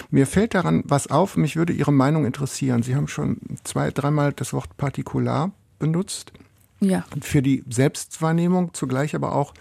Mir 0.09 0.25
fällt 0.25 0.55
daran 0.55 0.83
was 0.85 1.07
auf. 1.07 1.37
Mich 1.37 1.55
würde 1.55 1.73
Ihre 1.73 1.93
Meinung 1.93 2.25
interessieren. 2.25 2.81
Sie 2.81 2.95
haben 2.95 3.07
schon 3.07 3.37
zwei, 3.63 3.91
dreimal 3.91 4.33
das 4.33 4.53
Wort 4.53 4.75
Partikular 4.77 5.51
benutzt. 5.77 6.33
Ja. 6.79 7.05
Für 7.21 7.41
die 7.41 7.63
Selbstwahrnehmung, 7.69 8.73
zugleich 8.73 9.15
aber 9.15 9.33
auch 9.35 9.53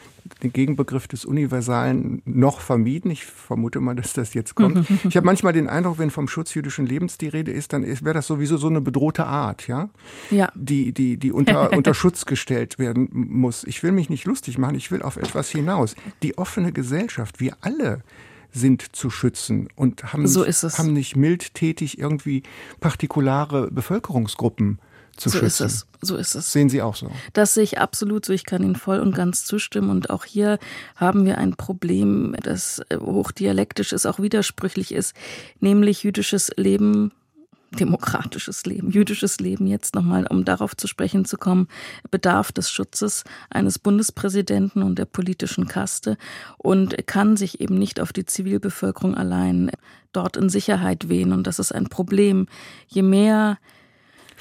den 0.42 0.52
Gegenbegriff 0.52 1.08
des 1.08 1.24
Universalen 1.24 2.22
noch 2.24 2.60
vermieden. 2.60 3.10
Ich 3.10 3.24
vermute 3.24 3.80
mal, 3.80 3.94
dass 3.94 4.12
das 4.12 4.34
jetzt 4.34 4.54
kommt. 4.54 4.88
Ich 5.08 5.16
habe 5.16 5.26
manchmal 5.26 5.52
den 5.52 5.68
Eindruck, 5.68 5.98
wenn 5.98 6.10
vom 6.10 6.28
Schutz 6.28 6.54
jüdischen 6.54 6.86
Lebens 6.86 7.18
die 7.18 7.28
Rede 7.28 7.52
ist, 7.52 7.72
dann 7.72 7.84
wäre 7.84 8.14
das 8.14 8.26
sowieso 8.26 8.56
so 8.56 8.68
eine 8.68 8.80
bedrohte 8.80 9.26
Art, 9.26 9.68
ja? 9.68 9.90
Ja. 10.30 10.50
Die, 10.54 10.92
die, 10.92 11.16
die 11.16 11.32
unter, 11.32 11.72
unter 11.76 11.94
Schutz 11.94 12.26
gestellt 12.26 12.78
werden 12.78 13.08
muss. 13.12 13.64
Ich 13.64 13.82
will 13.82 13.92
mich 13.92 14.10
nicht 14.10 14.24
lustig 14.24 14.58
machen, 14.58 14.74
ich 14.74 14.90
will 14.90 15.02
auf 15.02 15.16
etwas 15.16 15.50
hinaus. 15.50 15.94
Die 16.22 16.38
offene 16.38 16.72
Gesellschaft, 16.72 17.40
wir 17.40 17.56
alle 17.60 18.02
sind 18.52 18.94
zu 18.94 19.10
schützen 19.10 19.68
und 19.76 20.12
haben, 20.12 20.26
so 20.26 20.44
haben 20.44 20.92
nicht 20.92 21.16
mildtätig 21.16 21.98
irgendwie 21.98 22.42
partikulare 22.80 23.70
Bevölkerungsgruppen 23.70 24.78
zu 25.16 25.28
so 25.28 25.38
schützen. 25.38 25.66
Ist 25.66 25.74
es. 25.74 25.86
So 26.00 26.16
ist 26.16 26.34
es. 26.34 26.52
Sehen 26.52 26.68
Sie 26.68 26.82
auch 26.82 26.96
so? 26.96 27.10
Das 27.32 27.54
sehe 27.54 27.62
ich 27.62 27.78
absolut 27.78 28.24
so. 28.24 28.32
Ich 28.32 28.44
kann 28.44 28.62
Ihnen 28.62 28.76
voll 28.76 28.98
und 28.98 29.14
ganz 29.14 29.44
zustimmen. 29.44 29.90
Und 29.90 30.10
auch 30.10 30.24
hier 30.24 30.58
haben 30.96 31.24
wir 31.24 31.38
ein 31.38 31.54
Problem, 31.54 32.34
das 32.42 32.82
hochdialektisch 32.92 33.92
ist, 33.92 34.06
auch 34.06 34.18
widersprüchlich 34.18 34.92
ist, 34.92 35.14
nämlich 35.60 36.02
jüdisches 36.02 36.50
Leben 36.56 37.12
demokratisches 37.78 38.66
Leben, 38.66 38.90
jüdisches 38.90 39.40
Leben 39.40 39.66
jetzt 39.66 39.94
nochmal, 39.94 40.26
um 40.26 40.44
darauf 40.44 40.76
zu 40.76 40.86
sprechen 40.86 41.24
zu 41.24 41.38
kommen, 41.38 41.68
bedarf 42.10 42.52
des 42.52 42.70
Schutzes 42.70 43.24
eines 43.50 43.78
Bundespräsidenten 43.78 44.82
und 44.82 44.98
der 44.98 45.06
politischen 45.06 45.68
Kaste 45.68 46.16
und 46.58 47.06
kann 47.06 47.36
sich 47.36 47.60
eben 47.60 47.78
nicht 47.78 48.00
auf 48.00 48.12
die 48.12 48.26
Zivilbevölkerung 48.26 49.14
allein 49.14 49.70
dort 50.12 50.36
in 50.36 50.50
Sicherheit 50.50 51.08
wehen. 51.08 51.32
Und 51.32 51.46
das 51.46 51.58
ist 51.58 51.72
ein 51.72 51.88
Problem. 51.88 52.46
Je 52.88 53.02
mehr 53.02 53.58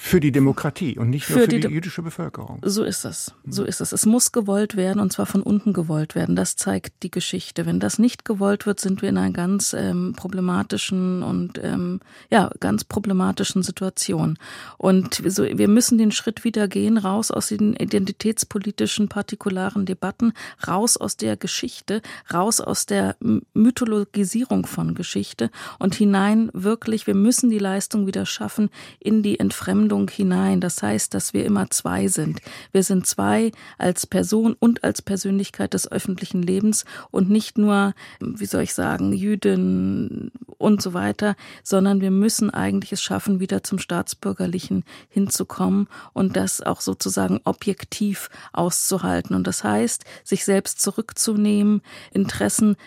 für 0.03 0.19
die 0.19 0.31
Demokratie 0.31 0.97
und 0.97 1.11
nicht 1.11 1.29
nur 1.29 1.37
für, 1.37 1.43
für 1.43 1.47
die, 1.47 1.59
die, 1.59 1.67
jüdische 1.67 2.01
Bevölkerung. 2.01 2.59
So 2.65 2.83
ist 2.83 3.05
es. 3.05 3.35
So 3.45 3.63
ist 3.63 3.81
es. 3.81 3.91
Es 3.91 4.07
muss 4.07 4.31
gewollt 4.31 4.75
werden 4.75 4.99
und 4.99 5.13
zwar 5.13 5.27
von 5.27 5.43
unten 5.43 5.73
gewollt 5.73 6.15
werden. 6.15 6.35
Das 6.35 6.55
zeigt 6.55 7.03
die 7.03 7.11
Geschichte. 7.11 7.67
Wenn 7.67 7.79
das 7.79 7.99
nicht 7.99 8.25
gewollt 8.25 8.65
wird, 8.65 8.79
sind 8.79 9.03
wir 9.03 9.09
in 9.09 9.17
einer 9.19 9.31
ganz 9.31 9.73
ähm, 9.73 10.13
problematischen 10.17 11.21
und 11.21 11.61
ähm, 11.63 11.99
ja 12.31 12.49
ganz 12.59 12.83
problematischen 12.83 13.61
Situation. 13.61 14.39
Und 14.79 15.21
so, 15.23 15.43
wir 15.43 15.67
müssen 15.67 15.99
den 15.99 16.11
Schritt 16.11 16.43
wieder 16.43 16.67
gehen, 16.67 16.97
raus 16.97 17.29
aus 17.29 17.49
den 17.49 17.75
identitätspolitischen 17.75 19.07
partikularen 19.07 19.85
Debatten, 19.85 20.33
raus 20.67 20.97
aus 20.97 21.15
der 21.15 21.37
Geschichte, 21.37 22.01
raus 22.33 22.59
aus 22.59 22.87
der 22.87 23.17
Mythologisierung 23.53 24.65
von 24.65 24.95
Geschichte 24.95 25.51
und 25.77 25.93
hinein 25.93 26.49
wirklich. 26.53 27.05
Wir 27.05 27.15
müssen 27.15 27.51
die 27.51 27.59
Leistung 27.59 28.07
wieder 28.07 28.25
schaffen 28.25 28.71
in 28.99 29.21
die 29.21 29.39
Entfremdung 29.39 29.90
Verbindung 29.91 30.09
hinein. 30.09 30.61
Das 30.61 30.81
heißt, 30.81 31.13
dass 31.13 31.33
wir 31.33 31.43
immer 31.45 31.69
zwei 31.69 32.07
sind. 32.07 32.39
Wir 32.71 32.83
sind 32.83 33.05
zwei 33.05 33.51
als 33.77 34.07
Person 34.07 34.55
und 34.57 34.85
als 34.85 35.01
Persönlichkeit 35.01 35.73
des 35.73 35.91
öffentlichen 35.91 36.41
Lebens 36.41 36.85
und 37.11 37.29
nicht 37.29 37.57
nur, 37.57 37.93
wie 38.21 38.45
soll 38.45 38.61
ich 38.63 38.73
sagen, 38.73 39.11
Jüdin 39.11 40.31
und 40.57 40.81
so 40.81 40.93
weiter, 40.93 41.35
sondern 41.63 41.99
wir 41.99 42.11
müssen 42.11 42.49
eigentlich 42.49 42.93
es 42.93 43.01
schaffen, 43.01 43.41
wieder 43.41 43.63
zum 43.63 43.79
Staatsbürgerlichen 43.79 44.85
hinzukommen 45.09 45.87
und 46.13 46.37
das 46.37 46.61
auch 46.61 46.79
sozusagen 46.79 47.41
objektiv 47.43 48.29
auszuhalten. 48.53 49.35
Und 49.35 49.45
das 49.45 49.63
heißt, 49.65 50.05
sich 50.23 50.45
selbst 50.45 50.79
zurückzunehmen, 50.79 51.81
Interessen 52.13 52.77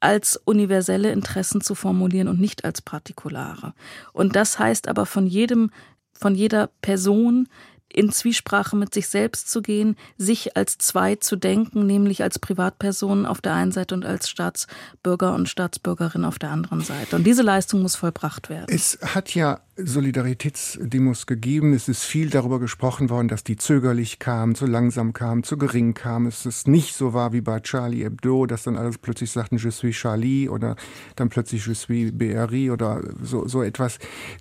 als 0.00 0.36
universelle 0.44 1.10
Interessen 1.10 1.60
zu 1.60 1.74
formulieren 1.74 2.28
und 2.28 2.40
nicht 2.40 2.64
als 2.64 2.80
partikulare. 2.80 3.74
Und 4.12 4.36
das 4.36 4.60
heißt 4.60 4.86
aber 4.86 5.06
von 5.06 5.26
jedem 5.26 5.70
von 6.18 6.34
jeder 6.34 6.68
Person 6.82 7.48
in 7.90 8.12
Zwiesprache 8.12 8.76
mit 8.76 8.92
sich 8.92 9.08
selbst 9.08 9.50
zu 9.50 9.62
gehen, 9.62 9.96
sich 10.18 10.56
als 10.56 10.78
zwei 10.78 11.16
zu 11.16 11.36
denken, 11.36 11.86
nämlich 11.86 12.22
als 12.22 12.38
Privatperson 12.38 13.24
auf 13.24 13.40
der 13.40 13.54
einen 13.54 13.72
Seite 13.72 13.94
und 13.94 14.04
als 14.04 14.28
Staatsbürger 14.28 15.34
und 15.34 15.48
Staatsbürgerin 15.48 16.24
auf 16.24 16.38
der 16.38 16.50
anderen 16.50 16.82
Seite. 16.82 17.16
Und 17.16 17.24
diese 17.24 17.42
Leistung 17.42 17.82
muss 17.82 17.96
vollbracht 17.96 18.50
werden. 18.50 18.66
Es 18.68 18.98
hat 19.02 19.34
ja 19.34 19.60
Solidaritätsdemos 19.78 21.26
gegeben. 21.26 21.72
Es 21.72 21.88
ist 21.88 22.02
viel 22.02 22.30
darüber 22.30 22.58
gesprochen 22.58 23.10
worden, 23.10 23.28
dass 23.28 23.44
die 23.44 23.56
zögerlich 23.56 24.18
kamen, 24.18 24.54
zu 24.54 24.66
langsam 24.66 25.12
kamen, 25.12 25.44
zu 25.44 25.56
gering 25.56 25.94
kamen. 25.94 26.26
Es 26.26 26.46
ist 26.46 26.66
nicht 26.66 26.94
so 26.94 27.14
war 27.14 27.32
wie 27.32 27.40
bei 27.40 27.60
Charlie 27.60 28.02
Hebdo, 28.02 28.46
dass 28.46 28.64
dann 28.64 28.76
alles 28.76 28.98
plötzlich 28.98 29.30
sagten, 29.30 29.56
je 29.56 29.70
suis 29.70 29.96
Charlie 29.96 30.48
oder 30.48 30.76
dann 31.16 31.28
plötzlich 31.28 31.66
je 31.66 31.74
suis 31.74 32.12
BRI 32.12 32.70
oder 32.70 33.02
so, 33.22 33.46
so 33.46 33.62
etwas. 33.62 33.98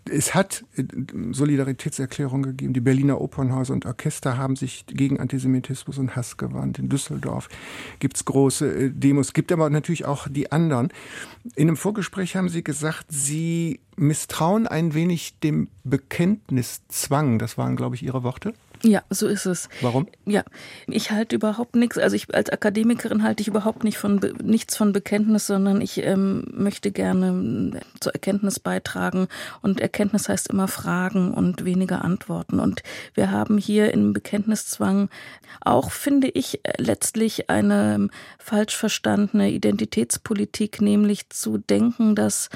Es 0.09 0.33
hat 0.33 0.65
äh, 0.75 0.83
Solidaritätserklärungen 1.31 2.43
gegeben. 2.43 2.73
Die 2.73 2.81
Berliner 2.81 3.21
Opernhäuser 3.21 3.73
und 3.73 3.85
Orchester 3.85 4.37
haben 4.37 4.55
sich 4.55 4.85
gegen 4.87 5.19
Antisemitismus 5.19 5.99
und 5.99 6.15
Hass 6.15 6.37
gewandt. 6.37 6.79
In 6.79 6.89
Düsseldorf 6.89 7.47
gibt's 7.99 8.25
große 8.25 8.67
äh, 8.67 8.91
Demos, 8.91 9.33
gibt 9.33 9.51
aber 9.51 9.69
natürlich 9.69 10.05
auch 10.05 10.27
die 10.27 10.51
anderen. 10.51 10.89
In 11.55 11.67
einem 11.67 11.77
Vorgespräch 11.77 12.35
haben 12.35 12.49
Sie 12.49 12.63
gesagt, 12.63 13.05
Sie 13.09 13.79
misstrauen 13.97 14.67
ein 14.67 14.93
wenig 14.93 15.39
dem 15.39 15.69
Bekenntniszwang. 15.83 17.39
Das 17.39 17.57
waren, 17.57 17.75
glaube 17.75 17.95
ich, 17.95 18.03
Ihre 18.03 18.23
Worte. 18.23 18.53
Ja, 18.83 19.03
so 19.09 19.27
ist 19.27 19.45
es. 19.45 19.69
Warum? 19.81 20.07
Ja, 20.25 20.43
ich 20.87 21.11
halte 21.11 21.35
überhaupt 21.35 21.75
nichts. 21.75 21.97
Also 21.97 22.15
ich 22.15 22.33
als 22.33 22.49
Akademikerin 22.49 23.23
halte 23.23 23.41
ich 23.41 23.47
überhaupt 23.47 23.83
nicht 23.83 23.97
von 23.97 24.19
nichts 24.43 24.77
von 24.77 24.93
Bekenntnis, 24.93 25.47
sondern 25.47 25.81
ich 25.81 26.03
ähm, 26.03 26.45
möchte 26.53 26.91
gerne 26.91 27.77
äh, 27.77 27.99
zur 27.99 28.13
Erkenntnis 28.13 28.59
beitragen. 28.59 29.27
Und 29.61 29.79
Erkenntnis 29.79 30.29
heißt 30.29 30.49
immer 30.49 30.67
Fragen 30.67 31.33
und 31.33 31.65
weniger 31.65 32.03
Antworten. 32.03 32.59
Und 32.59 32.83
wir 33.15 33.31
haben 33.31 33.57
hier 33.57 33.93
im 33.93 34.13
Bekenntniszwang 34.13 35.09
auch, 35.61 35.91
finde 35.91 36.27
ich, 36.27 36.63
äh, 36.63 36.73
letztlich 36.77 37.49
eine 37.49 37.95
ähm, 37.95 38.11
falsch 38.37 38.75
verstandene 38.75 39.49
Identitätspolitik, 39.49 40.81
nämlich 40.81 41.29
zu 41.29 41.57
denken, 41.57 42.15
dass 42.15 42.49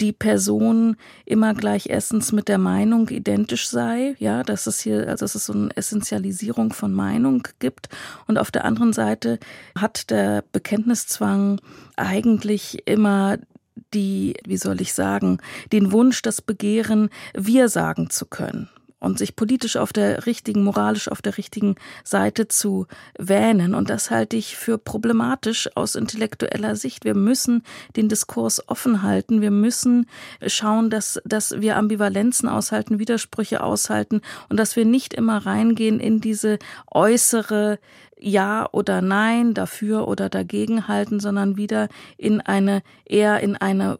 die 0.00 0.12
Person 0.12 0.96
immer 1.24 1.54
gleich 1.54 1.86
erstens 1.88 2.32
mit 2.32 2.48
der 2.48 2.58
Meinung 2.58 3.08
identisch 3.08 3.68
sei, 3.68 4.16
ja, 4.18 4.42
dass 4.42 4.66
es 4.66 4.80
hier, 4.80 5.08
also 5.08 5.24
dass 5.24 5.34
es 5.34 5.46
so 5.46 5.52
eine 5.52 5.76
Essentialisierung 5.76 6.72
von 6.72 6.92
Meinung 6.92 7.46
gibt. 7.60 7.88
Und 8.26 8.38
auf 8.38 8.50
der 8.50 8.64
anderen 8.64 8.92
Seite 8.92 9.38
hat 9.78 10.10
der 10.10 10.42
Bekenntniszwang 10.52 11.60
eigentlich 11.96 12.86
immer 12.86 13.38
die, 13.92 14.34
wie 14.46 14.56
soll 14.56 14.80
ich 14.80 14.94
sagen, 14.94 15.38
den 15.72 15.92
Wunsch, 15.92 16.22
das 16.22 16.42
Begehren, 16.42 17.10
wir 17.34 17.68
sagen 17.68 18.10
zu 18.10 18.26
können 18.26 18.68
und 19.04 19.18
sich 19.18 19.36
politisch 19.36 19.76
auf 19.76 19.92
der 19.92 20.26
richtigen, 20.26 20.64
moralisch 20.64 21.08
auf 21.08 21.22
der 21.22 21.36
richtigen 21.36 21.76
Seite 22.02 22.48
zu 22.48 22.86
wähnen. 23.18 23.74
Und 23.74 23.90
das 23.90 24.10
halte 24.10 24.36
ich 24.36 24.56
für 24.56 24.78
problematisch 24.78 25.68
aus 25.76 25.94
intellektueller 25.94 26.76
Sicht. 26.76 27.04
Wir 27.04 27.14
müssen 27.14 27.62
den 27.96 28.08
Diskurs 28.08 28.68
offen 28.68 29.02
halten. 29.02 29.40
Wir 29.40 29.50
müssen 29.50 30.06
schauen, 30.46 30.90
dass, 30.90 31.20
dass 31.24 31.60
wir 31.60 31.76
Ambivalenzen 31.76 32.48
aushalten, 32.48 32.98
Widersprüche 32.98 33.62
aushalten 33.62 34.22
und 34.48 34.58
dass 34.58 34.76
wir 34.76 34.84
nicht 34.84 35.14
immer 35.14 35.44
reingehen 35.46 36.00
in 36.00 36.20
diese 36.20 36.58
äußere 36.90 37.78
ja 38.18 38.68
oder 38.72 39.02
Nein, 39.02 39.54
dafür 39.54 40.08
oder 40.08 40.28
dagegen 40.28 40.88
halten, 40.88 41.20
sondern 41.20 41.56
wieder 41.56 41.88
in 42.16 42.40
eine, 42.40 42.82
eher 43.04 43.40
in 43.40 43.56
eine 43.56 43.98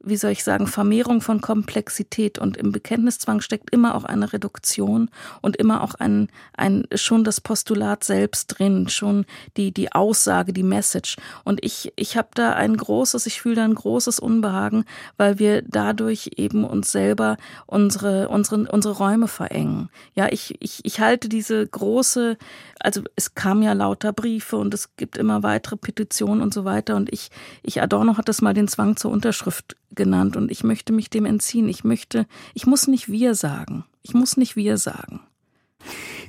wie 0.00 0.16
soll 0.16 0.30
ich 0.30 0.44
sagen, 0.44 0.68
Vermehrung 0.68 1.20
von 1.20 1.40
Komplexität 1.40 2.38
und 2.38 2.56
im 2.56 2.70
Bekenntniszwang 2.70 3.40
steckt 3.40 3.70
immer 3.70 3.96
auch 3.96 4.04
eine 4.04 4.32
Reduktion 4.32 5.10
und 5.42 5.56
immer 5.56 5.82
auch 5.82 5.94
ein, 5.94 6.28
ein 6.56 6.84
schon 6.94 7.24
das 7.24 7.40
Postulat 7.40 8.04
selbst 8.04 8.46
drin, 8.46 8.88
schon 8.88 9.26
die, 9.56 9.72
die 9.72 9.92
Aussage, 9.92 10.52
die 10.52 10.62
Message. 10.62 11.16
Und 11.44 11.64
ich, 11.64 11.92
ich 11.96 12.16
habe 12.16 12.28
da 12.34 12.52
ein 12.52 12.76
großes, 12.76 13.26
ich 13.26 13.40
fühle 13.40 13.56
da 13.56 13.64
ein 13.64 13.74
großes 13.74 14.20
Unbehagen, 14.20 14.84
weil 15.16 15.40
wir 15.40 15.62
dadurch 15.62 16.30
eben 16.36 16.64
uns 16.64 16.92
selber 16.92 17.36
unsere, 17.66 18.28
unsere, 18.28 18.70
unsere 18.70 18.96
Räume 18.96 19.26
verengen. 19.26 19.90
Ja, 20.14 20.28
ich, 20.30 20.54
ich, 20.60 20.84
ich 20.84 21.00
halte 21.00 21.28
diese 21.28 21.66
große, 21.66 22.38
also 22.80 23.02
es 23.16 23.34
kam 23.34 23.62
ja 23.62 23.72
lauter 23.72 24.12
Briefe 24.12 24.56
und 24.56 24.72
es 24.74 24.96
gibt 24.96 25.16
immer 25.16 25.42
weitere 25.42 25.76
Petitionen 25.76 26.42
und 26.42 26.54
so 26.54 26.64
weiter. 26.64 26.96
Und 26.96 27.12
ich, 27.12 27.30
ich 27.62 27.82
Adorno 27.82 28.16
hat 28.16 28.28
das 28.28 28.42
mal 28.42 28.54
den 28.54 28.68
Zwang 28.68 28.96
zur 28.96 29.10
Unterschrift 29.10 29.76
genannt 29.90 30.36
und 30.36 30.50
ich 30.50 30.64
möchte 30.64 30.92
mich 30.92 31.10
dem 31.10 31.24
entziehen. 31.24 31.68
Ich 31.68 31.84
möchte, 31.84 32.26
ich 32.54 32.66
muss 32.66 32.86
nicht 32.86 33.10
wir 33.10 33.34
sagen. 33.34 33.84
Ich 34.02 34.14
muss 34.14 34.36
nicht 34.36 34.56
wir 34.56 34.78
sagen. 34.78 35.20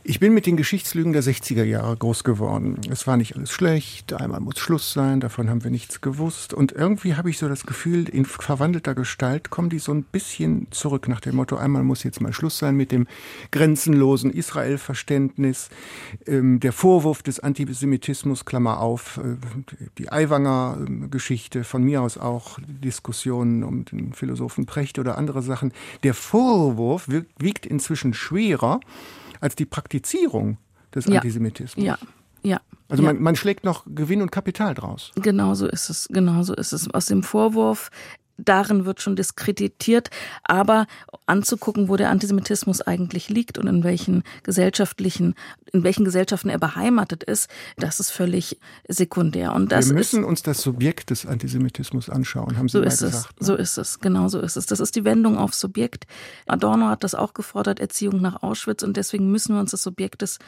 Ich 0.03 0.20
bin 0.20 0.34
mit 0.34 0.46
den 0.46 0.56
Geschichtslügen 0.56 1.12
der 1.12 1.24
60er 1.24 1.63
Jahre 1.63 1.96
groß 1.98 2.24
geworden. 2.24 2.79
Es 2.89 3.06
war 3.06 3.18
nicht 3.18 3.36
alles 3.36 3.51
schlecht, 3.51 4.13
einmal 4.13 4.39
muss 4.39 4.58
Schluss 4.58 4.94
sein, 4.94 5.20
davon 5.20 5.50
haben 5.50 5.63
wir 5.63 5.72
nichts 5.72 6.00
gewusst. 6.00 6.53
Und 6.53 6.72
irgendwie 6.72 7.15
habe 7.15 7.29
ich 7.29 7.38
so 7.38 7.50
das 7.50 7.65
Gefühl, 7.65 8.08
in 8.08 8.25
verwandelter 8.25 8.96
Gestalt 8.96 9.50
kommen 9.50 9.70
die 9.70 9.79
so 9.79 9.94
ein 9.94 10.03
bisschen 10.03 10.68
zurück 10.72 11.08
nach 11.10 11.20
dem 11.20 11.36
Motto, 11.36 11.58
einmal 11.58 11.84
muss 11.84 12.03
jetzt 12.03 12.22
mal 12.22 12.32
Schluss 12.32 12.58
sein 12.58 12.75
mit 12.75 12.91
dem 12.91 13.08
grenzenlosen 13.51 14.32
Israel-Verständnis, 14.32 15.70
ähm, 16.25 16.60
der 16.60 16.72
Vorwurf 16.72 17.22
des 17.22 17.41
Antisemitismus, 17.41 18.46
Klammer 18.46 18.79
auf, 18.79 19.18
äh, 19.18 19.36
die 19.98 20.12
Aiwanger-Geschichte, 20.12 21.63
von 21.65 21.84
mir 21.84 22.01
aus 22.01 22.18
auch 22.18 22.58
Diskussionen 22.68 23.63
um 23.63 23.86
den 23.86 24.13
Philosophen 24.13 24.65
Precht 24.65 24.98
oder 24.98 25.18
andere 25.18 25.41
Sachen. 25.41 25.74
Der 26.03 26.13
Vorwurf 26.13 27.08
wiegt 27.38 27.65
inzwischen 27.65 28.13
schwerer, 28.13 28.79
als 29.39 29.55
die 29.55 29.65
Praktizierung 29.65 30.58
des 30.93 31.05
ja. 31.05 31.15
Antisemitismus. 31.15 31.86
Ja, 31.86 31.98
ja. 32.43 32.60
Also 32.88 33.03
ja. 33.03 33.13
Man, 33.13 33.22
man 33.22 33.36
schlägt 33.36 33.63
noch 33.63 33.86
Gewinn 33.88 34.22
und 34.22 34.31
Kapital 34.31 34.74
draus. 34.74 35.12
Genau 35.15 35.53
so 35.53 35.67
ist 35.67 35.89
es. 35.89 36.08
Genau 36.10 36.43
so 36.43 36.53
ist 36.55 36.74
es. 36.74 36.91
Aus 36.93 37.05
dem 37.05 37.24
Vorwurf 37.24 37.91
darin 38.46 38.86
wird 38.86 39.01
schon 39.01 39.15
diskreditiert, 39.15 40.10
aber 40.43 40.88
anzugucken, 41.25 41.89
wo 41.89 41.96
der 41.96 42.10
Antisemitismus 42.10 42.81
eigentlich 42.81 43.29
liegt 43.29 43.58
und 43.58 43.67
in 43.67 43.84
welchen 43.84 44.24
gesellschaftlichen, 44.43 45.36
in 45.72 45.84
welchen 45.84 46.05
Gesellschaften 46.05 46.50
er 46.50 46.58
beheimatet 46.60 47.24
ist, 47.24 47.50
das 47.77 48.00
ist 48.00 48.12
völlig 48.12 48.60
sekundär. 48.88 49.53
Und 49.53 49.72
das 49.72 49.89
Wir 49.89 49.96
müssen 49.96 50.22
ist, 50.22 50.27
uns 50.27 50.43
das 50.43 50.62
Subjekt 50.62 51.10
des 51.10 51.25
Antisemitismus 51.25 52.10
anschauen, 52.10 52.58
haben 52.58 52.67
Sie 52.67 52.74
so 52.74 52.79
mal 52.79 52.88
ist 52.88 53.00
gesagt. 53.00 53.36
Es, 53.39 53.41
ne? 53.41 53.46
So 53.46 53.55
ist 53.55 53.77
es, 53.77 54.00
genau 54.00 54.27
so 54.27 54.39
ist 54.39 54.58
es. 54.58 54.65
Das 54.65 54.79
ist 54.79 54.96
die 54.96 55.05
Wendung 55.05 55.38
auf 55.38 55.53
Subjekt. 55.53 56.08
Adorno 56.48 56.88
hat 56.88 57.03
das 57.03 57.15
auch 57.15 57.34
gefordert, 57.34 57.79
Erziehung 57.79 58.22
nach 58.22 58.41
Auschwitz, 58.41 58.84
und 58.84 58.98
deswegen 58.98 59.31
müssen 59.31 59.55
wir 59.55 59.62
uns 59.62 59.72
das 59.72 59.84
Subjekt 59.84 60.22
des 60.22 60.39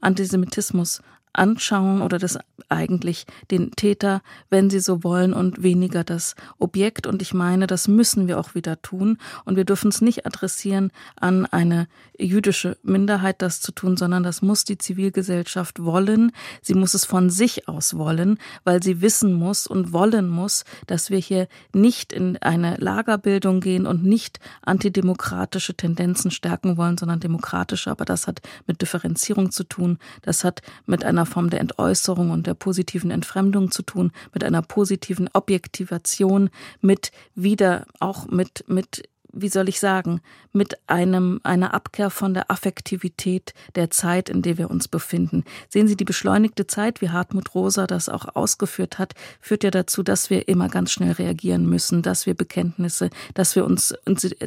Antisemitismus 0.00 1.00
anschauen 1.34 2.02
oder 2.02 2.18
das 2.18 2.38
eigentlich 2.68 3.26
den 3.50 3.72
Täter, 3.72 4.22
wenn 4.50 4.70
sie 4.70 4.80
so 4.80 5.04
wollen, 5.04 5.32
und 5.32 5.62
weniger 5.62 6.04
das 6.04 6.34
Objekt. 6.58 7.06
Und 7.06 7.22
ich 7.22 7.34
meine, 7.34 7.66
das 7.66 7.88
müssen 7.88 8.26
wir 8.28 8.38
auch 8.38 8.54
wieder 8.54 8.80
tun. 8.82 9.18
Und 9.44 9.56
wir 9.56 9.64
dürfen 9.64 9.88
es 9.88 10.00
nicht 10.00 10.26
adressieren 10.26 10.90
an 11.16 11.46
eine 11.46 11.88
jüdische 12.18 12.76
Minderheit, 12.82 13.42
das 13.42 13.60
zu 13.60 13.72
tun, 13.72 13.96
sondern 13.96 14.22
das 14.22 14.42
muss 14.42 14.64
die 14.64 14.78
Zivilgesellschaft 14.78 15.82
wollen. 15.82 16.32
Sie 16.62 16.74
muss 16.74 16.94
es 16.94 17.04
von 17.04 17.30
sich 17.30 17.68
aus 17.68 17.96
wollen, 17.96 18.38
weil 18.64 18.82
sie 18.82 19.00
wissen 19.00 19.34
muss 19.34 19.66
und 19.66 19.92
wollen 19.92 20.28
muss, 20.28 20.64
dass 20.86 21.10
wir 21.10 21.18
hier 21.18 21.48
nicht 21.72 22.12
in 22.12 22.36
eine 22.38 22.76
Lagerbildung 22.76 23.60
gehen 23.60 23.86
und 23.86 24.04
nicht 24.04 24.38
antidemokratische 24.62 25.74
Tendenzen 25.74 26.30
stärken 26.30 26.76
wollen, 26.76 26.98
sondern 26.98 27.20
demokratische. 27.20 27.90
Aber 27.90 28.04
das 28.04 28.26
hat 28.26 28.40
mit 28.66 28.80
Differenzierung 28.80 29.50
zu 29.50 29.64
tun. 29.64 29.98
Das 30.22 30.44
hat 30.44 30.62
mit 30.86 31.04
einer 31.04 31.23
Form 31.26 31.50
der 31.50 31.60
Entäußerung 31.60 32.30
und 32.30 32.46
der 32.46 32.54
positiven 32.54 33.10
Entfremdung 33.10 33.70
zu 33.70 33.82
tun, 33.82 34.12
mit 34.32 34.44
einer 34.44 34.62
positiven 34.62 35.28
Objektivation, 35.32 36.50
mit 36.80 37.10
wieder 37.34 37.86
auch 38.00 38.26
mit, 38.26 38.64
mit 38.68 39.08
wie 39.34 39.48
soll 39.48 39.68
ich 39.68 39.80
sagen, 39.80 40.20
mit 40.52 40.78
einem, 40.86 41.40
einer 41.42 41.74
Abkehr 41.74 42.10
von 42.10 42.34
der 42.34 42.50
Affektivität 42.50 43.52
der 43.74 43.90
Zeit, 43.90 44.28
in 44.28 44.42
der 44.42 44.58
wir 44.58 44.70
uns 44.70 44.88
befinden. 44.88 45.44
Sehen 45.68 45.88
Sie, 45.88 45.96
die 45.96 46.04
beschleunigte 46.04 46.66
Zeit, 46.66 47.00
wie 47.00 47.10
Hartmut 47.10 47.54
Rosa 47.54 47.86
das 47.86 48.08
auch 48.08 48.36
ausgeführt 48.36 48.98
hat, 48.98 49.14
führt 49.40 49.64
ja 49.64 49.70
dazu, 49.70 50.02
dass 50.02 50.30
wir 50.30 50.48
immer 50.48 50.68
ganz 50.68 50.92
schnell 50.92 51.12
reagieren 51.12 51.66
müssen, 51.66 52.02
dass 52.02 52.26
wir 52.26 52.34
Bekenntnisse, 52.34 53.10
dass 53.34 53.56
wir 53.56 53.64
uns, 53.64 53.94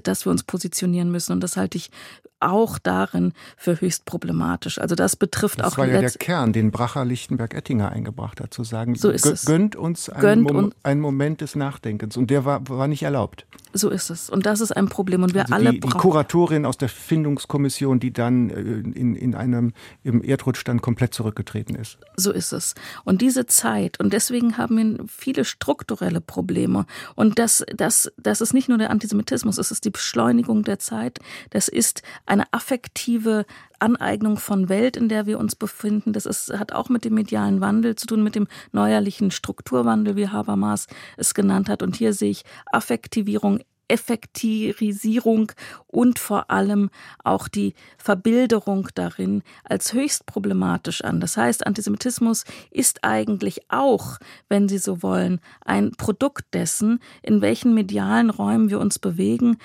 dass 0.03 0.25
wir 0.25 0.31
uns 0.31 0.43
positionieren 0.43 1.11
müssen. 1.11 1.33
Und 1.33 1.41
das 1.41 1.57
halte 1.57 1.77
ich 1.77 1.91
auch 2.39 2.79
darin 2.79 3.33
für 3.55 3.79
höchst 3.81 4.05
problematisch. 4.05 4.79
Also 4.79 4.95
das 4.95 5.15
betrifft 5.15 5.59
das 5.59 5.67
auch. 5.67 5.69
Das 5.71 5.77
war 5.77 5.87
ja 5.87 5.99
der 5.99 6.11
Kern, 6.11 6.53
den 6.53 6.71
Bracher 6.71 7.05
Lichtenberg-Ettinger 7.05 7.91
eingebracht 7.91 8.41
hat, 8.41 8.53
zu 8.53 8.63
sagen, 8.63 8.95
so 8.95 9.09
ist 9.09 9.25
es. 9.25 9.45
gönnt 9.45 9.75
uns 9.75 10.09
einen, 10.09 10.43
Mom 10.43 10.55
uns 10.55 10.75
einen 10.83 11.01
Moment 11.01 11.41
des 11.41 11.55
Nachdenkens. 11.55 12.17
Und 12.17 12.29
der 12.29 12.45
war, 12.45 12.67
war 12.69 12.87
nicht 12.87 13.03
erlaubt. 13.03 13.45
So 13.73 13.89
ist 13.89 14.09
es. 14.09 14.29
Und 14.29 14.45
das 14.45 14.61
ist 14.61 14.75
ein 14.75 14.87
Problem. 14.87 15.23
Und 15.23 15.33
wir 15.33 15.41
also 15.41 15.53
alle 15.53 15.71
die, 15.71 15.79
die 15.79 15.89
Kuratorin 15.89 16.65
aus 16.65 16.77
der 16.77 16.89
Findungskommission, 16.89 17.99
die 17.99 18.11
dann 18.11 18.49
äh, 18.49 18.55
in, 18.61 19.15
in 19.15 19.35
einem 19.35 19.73
im 20.03 20.23
Erdrutsch 20.23 20.63
dann 20.65 20.81
komplett 20.81 21.13
zurückgetreten 21.13 21.75
ist. 21.75 21.97
So 22.15 22.31
ist 22.31 22.53
es. 22.53 22.75
Und 23.03 23.21
diese 23.21 23.45
Zeit, 23.45 23.99
und 23.99 24.13
deswegen 24.13 24.57
haben 24.57 24.77
wir 24.77 25.05
viele 25.07 25.45
strukturelle 25.45 26.21
Probleme. 26.21 26.85
Und 27.15 27.39
das, 27.39 27.65
das, 27.75 28.11
das 28.17 28.41
ist 28.41 28.53
nicht 28.53 28.69
nur 28.69 28.77
der 28.77 28.89
Antisemitismus, 28.89 29.57
es 29.57 29.71
ist 29.71 29.85
die 29.85 29.89
Beschleunigung 29.89 30.63
der 30.63 30.79
Zeit, 30.79 31.19
das 31.51 31.67
ist 31.67 32.01
eine 32.27 32.51
affektive 32.51 33.45
Aneignung 33.79 34.37
von 34.37 34.69
Welt, 34.69 34.97
in 34.97 35.09
der 35.09 35.25
wir 35.25 35.39
uns 35.39 35.55
befinden. 35.55 36.13
Das 36.13 36.25
ist, 36.25 36.51
hat 36.57 36.71
auch 36.73 36.89
mit 36.89 37.05
dem 37.05 37.13
medialen 37.13 37.61
Wandel 37.61 37.95
zu 37.95 38.07
tun, 38.07 38.23
mit 38.23 38.35
dem 38.35 38.47
neuerlichen 38.71 39.31
Strukturwandel, 39.31 40.15
wie 40.15 40.29
Habermas 40.29 40.87
es 41.17 41.33
genannt 41.33 41.69
hat. 41.69 41.83
Und 41.83 41.95
hier 41.95 42.13
sehe 42.13 42.31
ich 42.31 42.43
Affektivierung, 42.71 43.59
Effektivisierung 43.87 45.51
und 45.87 46.19
vor 46.19 46.51
allem 46.51 46.89
auch 47.23 47.47
die 47.47 47.73
Verbilderung 47.97 48.89
darin 48.95 49.43
als 49.63 49.93
höchst 49.93 50.25
problematisch 50.25 51.03
an. 51.03 51.19
Das 51.19 51.37
heißt, 51.37 51.65
Antisemitismus 51.65 52.43
ist 52.71 53.03
eigentlich 53.03 53.61
auch, 53.69 54.17
wenn 54.49 54.67
Sie 54.67 54.77
so 54.77 55.01
wollen, 55.01 55.39
ein 55.61 55.91
Produkt 55.91 56.53
dessen, 56.53 56.99
in 57.21 57.41
welchen 57.41 57.73
medialen 57.73 58.29
Räumen 58.29 58.69
wir 58.69 58.79
uns 58.79 58.99
bewegen. 58.99 59.57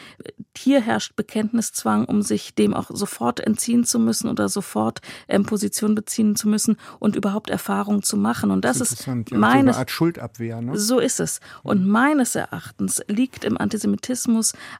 Hier 0.56 0.80
herrscht 0.80 1.16
Bekenntniszwang, 1.16 2.04
um 2.04 2.22
sich 2.22 2.54
dem 2.54 2.74
auch 2.74 2.90
sofort 2.92 3.40
entziehen 3.40 3.84
zu 3.84 3.98
müssen 3.98 4.28
oder 4.28 4.48
sofort 4.48 5.00
ähm, 5.28 5.44
Position 5.44 5.94
beziehen 5.94 6.36
zu 6.36 6.48
müssen 6.48 6.76
und 6.98 7.16
überhaupt 7.16 7.50
Erfahrung 7.50 8.02
zu 8.02 8.16
machen. 8.16 8.50
Und 8.50 8.64
das, 8.64 8.78
das 8.78 8.92
ist, 8.92 9.00
ist 9.00 9.06
ja, 9.06 9.14
meines, 9.36 9.62
so 9.62 9.70
eine 9.70 9.76
Art 9.76 9.90
Schuldabwehr. 9.90 10.60
Ne? 10.60 10.78
So 10.78 10.98
ist 11.00 11.20
es. 11.20 11.40
Und 11.62 11.86
meines 11.86 12.34
Erachtens 12.34 13.02
liegt 13.08 13.44
im 13.44 13.58
Antisemitismus 13.58 14.11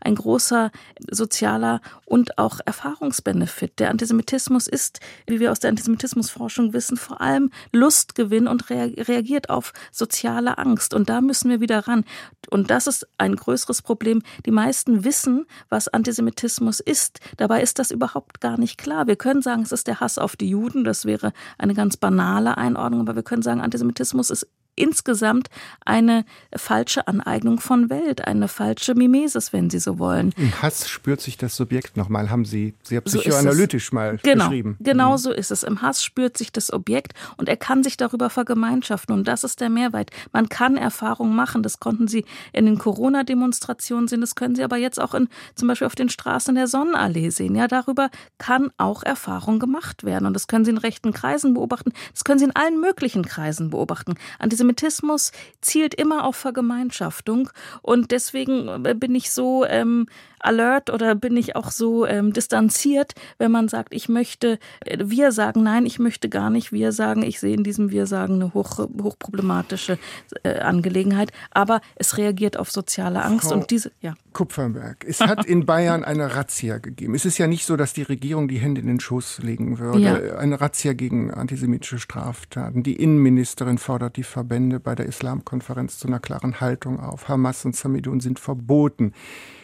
ein 0.01 0.15
großer 0.15 0.71
sozialer 1.11 1.81
und 2.05 2.39
auch 2.39 2.61
Erfahrungsbenefit. 2.65 3.79
Der 3.79 3.91
Antisemitismus 3.91 4.67
ist, 4.67 5.01
wie 5.27 5.41
wir 5.41 5.53
aus 5.53 5.61
der 5.61 5.71
Antisemitismusforschung 5.71 6.73
wissen, 6.73 6.97
vor 6.97 7.21
allem 7.21 7.51
Lustgewinn 7.73 8.47
und 8.47 8.69
reagiert 8.71 9.51
auf 9.51 9.73
soziale 9.91 10.59
Angst. 10.59 10.95
Und 10.95 11.09
da 11.09 11.21
müssen 11.21 11.51
wir 11.51 11.61
wieder 11.61 11.87
ran. 11.89 12.05
Und 12.51 12.71
das 12.71 12.87
ist 12.87 13.07
ein 13.19 13.37
größeres 13.37 13.83
Problem. 13.83 14.23
Die 14.47 14.51
meisten 14.51 15.05
wissen, 15.05 15.47
was 15.69 15.89
Antisemitismus 15.89 16.81
ist. 16.81 17.21
Dabei 17.37 17.63
ist 17.63 17.79
das 17.79 17.91
überhaupt 17.91 18.41
gar 18.41 18.59
nicht 18.59 18.79
klar. 18.79 19.07
Wir 19.07 19.17
können 19.17 19.43
sagen, 19.43 19.63
es 19.63 19.73
ist 19.73 19.87
der 19.87 20.01
Hass 20.01 20.19
auf 20.19 20.37
die 20.37 20.49
Juden. 20.49 20.85
Das 20.85 21.05
wäre 21.05 21.33
eine 21.59 21.75
ganz 21.75 21.97
banale 21.97 22.59
Einordnung. 22.59 23.01
Aber 23.01 23.15
wir 23.15 23.23
können 23.23 23.43
sagen, 23.43 23.61
Antisemitismus 23.61 24.31
ist 24.31 24.47
insgesamt 24.75 25.49
eine 25.85 26.25
falsche 26.55 27.07
Aneignung 27.07 27.61
von 27.61 27.91
Welt, 27.91 28.27
eine 28.27 28.49
falsche 28.49 28.95
Mimesis, 28.95 29.53
wenn 29.53 29.71
Sie 29.71 29.79
so 29.79 29.99
wollen. 29.99 30.33
Im 30.37 30.63
Hass 30.63 30.89
spürt 30.89 31.21
sich 31.21 31.37
das 31.37 31.57
Subjekt 31.57 31.97
nochmal, 31.97 32.31
haben 32.31 32.45
Sie 32.45 32.75
sehr 32.83 33.01
psychoanalytisch 33.01 33.91
so 33.91 33.97
mal 33.97 34.19
genau, 34.23 34.47
beschrieben. 34.47 34.77
Genau 34.81 35.13
mhm. 35.13 35.19
so 35.19 35.33
ist 35.33 35.51
es. 35.51 35.63
Im 35.63 35.83
Hass 35.83 36.03
spürt 36.03 36.39
sich 36.39 36.53
das 36.53 36.73
Objekt 36.73 37.13
und 37.37 37.49
er 37.49 37.57
kann 37.57 37.83
sich 37.83 37.97
darüber 37.97 38.31
vergemeinschaften 38.31 39.15
und 39.15 39.29
das 39.29 39.45
ist 39.45 39.61
der 39.61 39.71
Mehrwert. 39.71 40.11
Man 40.33 40.49
kann 40.49 40.77
Erfahrungen 40.77 41.35
machen, 41.37 41.63
das 41.63 41.79
konnten 41.79 42.09
Sie 42.09 42.25
in 42.53 42.67
den 42.67 42.79
Corona-Demonstrationen 42.79 44.09
sehen, 44.09 44.21
das 44.21 44.35
können 44.35 44.55
Sie 44.55 44.65
aber 44.65 44.77
jetzt 44.77 45.01
auch 45.01 45.15
in, 45.15 45.29
zum 45.55 45.69
Beispiel 45.69 45.87
auf 45.87 45.95
den 45.95 46.09
Straßen 46.09 46.55
der 46.55 46.67
Sonnenallee 46.67 47.31
sehen. 47.31 47.55
Ja, 47.55 47.69
darüber 47.69 48.11
kann 48.39 48.71
auch 48.79 49.03
Erfahrung 49.03 49.59
gemacht 49.59 50.05
werden 50.05 50.27
und 50.27 50.35
das 50.35 50.47
können 50.47 50.65
Sie 50.65 50.71
in 50.71 50.79
rechten 50.79 51.13
Kreisen 51.13 51.55
beobachten, 51.55 51.93
das 52.13 52.25
können 52.25 52.39
Sie 52.39 52.47
in 52.47 52.57
allen 52.57 52.81
möglichen 52.81 53.25
Kreisen 53.25 53.71
beobachten. 53.71 54.15
An 54.39 54.49
diese 54.49 54.62
Antisemitismus 54.63 55.33
zielt 55.61 55.95
immer 55.95 56.25
auf 56.25 56.37
Vergemeinschaftung. 56.37 57.51
Und 57.83 58.11
deswegen 58.11 58.85
äh, 58.85 58.95
bin 58.95 59.15
ich 59.15 59.31
so 59.31 59.65
ähm, 59.65 60.07
alert 60.43 60.91
oder 60.91 61.15
bin 61.15 61.37
ich 61.37 61.57
auch 61.57 61.71
so 61.71 62.07
ähm, 62.07 62.33
distanziert, 62.33 63.15
wenn 63.39 63.51
man 63.51 63.69
sagt, 63.69 63.95
ich 63.95 64.09
möchte, 64.09 64.59
äh, 64.85 64.99
wir 65.05 65.33
sagen 65.33 65.63
nein, 65.63 65.87
ich 65.87 65.99
möchte 65.99 66.29
gar 66.29 66.51
nicht, 66.51 66.73
wir 66.73 66.93
sagen, 66.93 67.23
ich 67.23 67.41
sehe 67.41 67.55
in 67.55 67.65
diesem 67.65 67.91
wir 67.91 68.07
sagen 68.07 68.35
eine 68.35 68.55
hoch, 68.55 68.79
hochproblematische 68.79 69.99
äh, 70.43 70.59
Angelegenheit, 70.61 71.33
aber 71.51 71.81
es 71.97 72.19
reagiert 72.19 72.57
auf 72.57 72.71
soziale 72.71 73.23
Angst 73.23 73.49
Frau 73.49 73.57
und 73.57 73.71
diese, 73.71 73.93
ja. 74.01 74.15
Kupferberg, 74.33 75.05
es 75.07 75.21
hat 75.21 75.45
in 75.45 75.67
Bayern 75.67 76.05
eine 76.05 76.35
Razzia 76.35 76.79
gegeben. 76.79 77.15
Es 77.15 77.25
ist 77.25 77.39
ja 77.39 77.47
nicht 77.47 77.67
so, 77.67 77.77
dass 77.77 77.93
die 77.93 78.03
Regierung 78.03 78.49
die 78.49 78.59
Hände 78.59 78.81
in 78.81 78.87
den 78.87 79.01
Schoß 79.01 79.41
legen 79.43 79.79
würde. 79.79 79.99
Ja. 80.01 80.37
Eine 80.37 80.61
Razzia 80.61 80.95
gegen 80.95 81.31
antisemitische 81.31 81.99
Straftaten. 81.99 82.83
Die 82.83 82.97
Innenministerin 82.97 83.79
fordert 83.79 84.17
die 84.17 84.23
Verbände 84.23 84.81
bei 84.81 84.95
der 84.95 85.07
Islamkonferenz 85.07 85.99
zu 85.99 86.09
einer 86.09 86.21
klaren 86.21 86.61
Haltung 86.61 87.01
auf. 87.01 87.29
Hamas 87.29 87.65
und 87.65 87.77
Samidun 87.77 88.21
sind 88.21 88.39
verboten. 88.39 89.13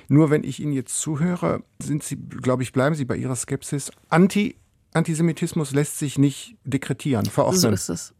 Nur 0.08 0.30
wenn 0.30 0.42
ich 0.42 0.60
Ihnen 0.60 0.72
jetzt 0.72 0.98
zuhöre, 0.98 1.62
sind 1.82 2.02
Sie, 2.02 2.16
glaube 2.16 2.62
ich, 2.62 2.72
bleiben 2.72 2.94
Sie 2.94 3.04
bei 3.04 3.16
Ihrer 3.16 3.36
Skepsis. 3.36 3.92
Anti 4.08 4.56
Antisemitismus 4.94 5.72
lässt 5.72 5.98
sich 5.98 6.18
nicht 6.18 6.56
dekretieren, 6.64 7.26
verordnen. 7.26 7.60
So 7.60 7.68
ist 7.68 7.88
es. 7.90 8.14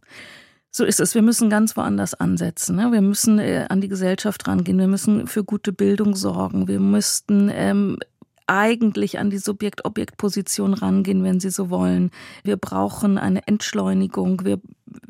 So 0.71 0.85
ist 0.85 0.99
es. 0.99 1.15
Wir 1.15 1.23
müssen 1.23 1.49
ganz 1.49 1.75
woanders 1.75 2.13
ansetzen. 2.13 2.75
Ne? 2.75 2.91
Wir 2.91 3.01
müssen 3.01 3.39
äh, 3.39 3.65
an 3.69 3.81
die 3.81 3.87
Gesellschaft 3.87 4.47
rangehen. 4.47 4.77
Wir 4.77 4.87
müssen 4.87 5.25
für 5.25 5.43
gute 5.43 5.73
Bildung 5.73 6.15
sorgen. 6.15 6.67
Wir 6.67 6.79
müssten 6.79 7.49
ähm, 7.51 7.97
eigentlich 8.45 9.17
an 9.19 9.29
die 9.29 9.39
Subjekt-Objekt-Position 9.39 10.73
rangehen, 10.73 11.23
wenn 11.23 11.39
Sie 11.39 11.49
so 11.49 11.69
wollen. 11.69 12.11
Wir 12.43 12.57
brauchen 12.57 13.17
eine 13.17 13.47
Entschleunigung. 13.47 14.45
Wir, 14.45 14.59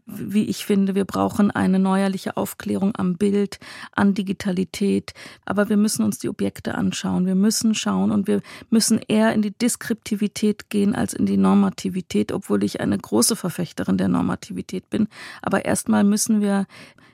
wie 0.05 0.45
ich 0.45 0.65
finde, 0.65 0.95
wir 0.95 1.05
brauchen 1.05 1.51
eine 1.51 1.79
neuerliche 1.79 2.37
Aufklärung 2.37 2.95
am 2.95 3.15
Bild, 3.15 3.59
an 3.91 4.13
Digitalität. 4.13 5.13
Aber 5.45 5.69
wir 5.69 5.77
müssen 5.77 6.03
uns 6.03 6.19
die 6.19 6.29
Objekte 6.29 6.75
anschauen. 6.75 7.25
Wir 7.25 7.35
müssen 7.35 7.75
schauen 7.75 8.11
und 8.11 8.27
wir 8.27 8.41
müssen 8.69 8.99
eher 9.07 9.33
in 9.33 9.41
die 9.41 9.51
Deskriptivität 9.51 10.69
gehen 10.69 10.95
als 10.95 11.13
in 11.13 11.25
die 11.25 11.37
Normativität, 11.37 12.31
obwohl 12.31 12.63
ich 12.63 12.81
eine 12.81 12.97
große 12.97 13.35
Verfechterin 13.35 13.97
der 13.97 14.07
Normativität 14.07 14.89
bin. 14.89 15.07
Aber 15.41 15.65
erstmal 15.65 16.03
müssen 16.03 16.41
wir 16.41 16.65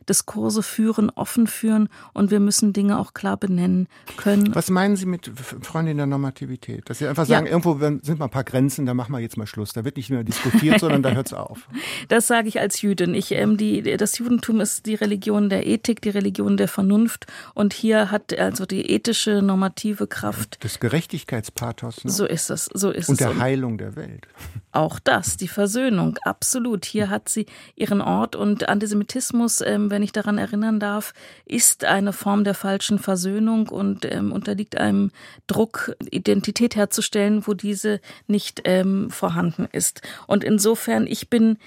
Diskurse 0.10 0.64
führen, 0.64 1.10
offen 1.10 1.48
führen 1.48 1.90
und 2.14 2.32
wir 2.32 2.40
müssen 2.40 2.74
Dinge 2.74 2.98
auch 3.00 3.14
klar 3.14 3.38
benennen 3.38 3.88
können. 4.18 4.54
Was 4.54 4.70
meinen 4.70 4.96
Sie 4.96 5.06
mit 5.06 5.32
Freundin 5.62 5.98
der 5.98 6.06
Normativität? 6.06 6.90
Dass 6.90 7.00
Sie 7.00 7.08
einfach 7.08 7.26
sagen, 7.26 7.46
ja. 7.46 7.52
irgendwo 7.52 7.78
sind 7.80 8.20
mal 8.20 8.26
ein 8.26 8.32
paar 8.32 8.44
Grenzen, 8.44 8.86
da 8.86 8.94
machen 8.94 9.12
wir 9.12 9.20
jetzt 9.20 9.38
mal 9.38 9.48
Schluss. 9.48 9.74
Da 9.74 9.84
wird 9.84 9.98
nicht 9.98 10.10
mehr 10.10 10.24
diskutiert, 10.24 10.80
sondern 10.80 11.04
da 11.04 11.12
hört 11.12 11.28
es 11.28 11.34
auf. 11.34 11.68
Das 12.08 12.28
sage 12.28 12.48
ich 12.48 12.60
als 12.60 12.82
Jüdin. 12.82 13.14
Ich, 13.14 13.32
ähm, 13.32 13.58
die, 13.58 13.82
das 13.98 14.18
Judentum 14.18 14.60
ist 14.62 14.86
die 14.86 14.96
Religion 14.96 15.50
der 15.50 15.66
Ethik, 15.66 16.02
die 16.02 16.10
Religion 16.10 16.58
der 16.58 16.68
Vernunft 16.68 17.26
und 17.54 17.74
hier 17.74 18.12
hat 18.12 18.38
also 18.38 18.66
die 18.66 18.92
ethische 18.92 19.42
normative 19.42 20.08
Kraft. 20.08 20.64
Des 20.64 20.80
Gerechtigkeitspathos. 20.80 22.04
Ne? 22.04 22.12
So 22.12 22.26
ist 22.26 22.50
es, 22.50 22.70
so 22.74 22.92
ist 22.92 23.10
und 23.10 23.14
es. 23.14 23.20
Der 23.20 23.32
und 23.32 23.38
der 23.38 23.44
Heilung 23.44 23.78
der 23.78 23.96
Welt. 23.96 24.28
Auch 24.72 25.00
das, 25.00 25.38
die 25.38 25.48
Versöhnung, 25.48 26.18
absolut. 26.24 26.86
Hier 26.86 27.10
hat 27.10 27.30
sie 27.30 27.46
ihren 27.76 28.02
Ort 28.02 28.36
und 28.36 28.68
Antisemitismus, 28.68 29.62
ähm, 29.62 29.90
wenn 29.96 30.04
ich 30.04 30.12
daran 30.12 30.38
erinnern 30.38 30.82
darf, 30.82 31.14
ist 31.46 31.86
eine 31.86 32.12
Form 32.12 32.44
der 32.44 32.54
falschen 32.54 33.00
Versöhnung 33.00 33.70
und 33.70 34.04
ähm, 34.04 34.34
unterliegt 34.34 34.78
einem 34.78 35.12
Druck, 35.48 35.96
Identität 36.12 36.76
herzustellen, 36.76 37.48
wo 37.48 37.54
diese 37.54 38.02
nicht 38.28 38.64
ähm, 38.66 39.10
vorhanden 39.10 39.70
ist. 39.72 40.02
Und 40.28 40.44
insofern, 40.44 41.08
ich 41.08 41.30
bin 41.30 41.58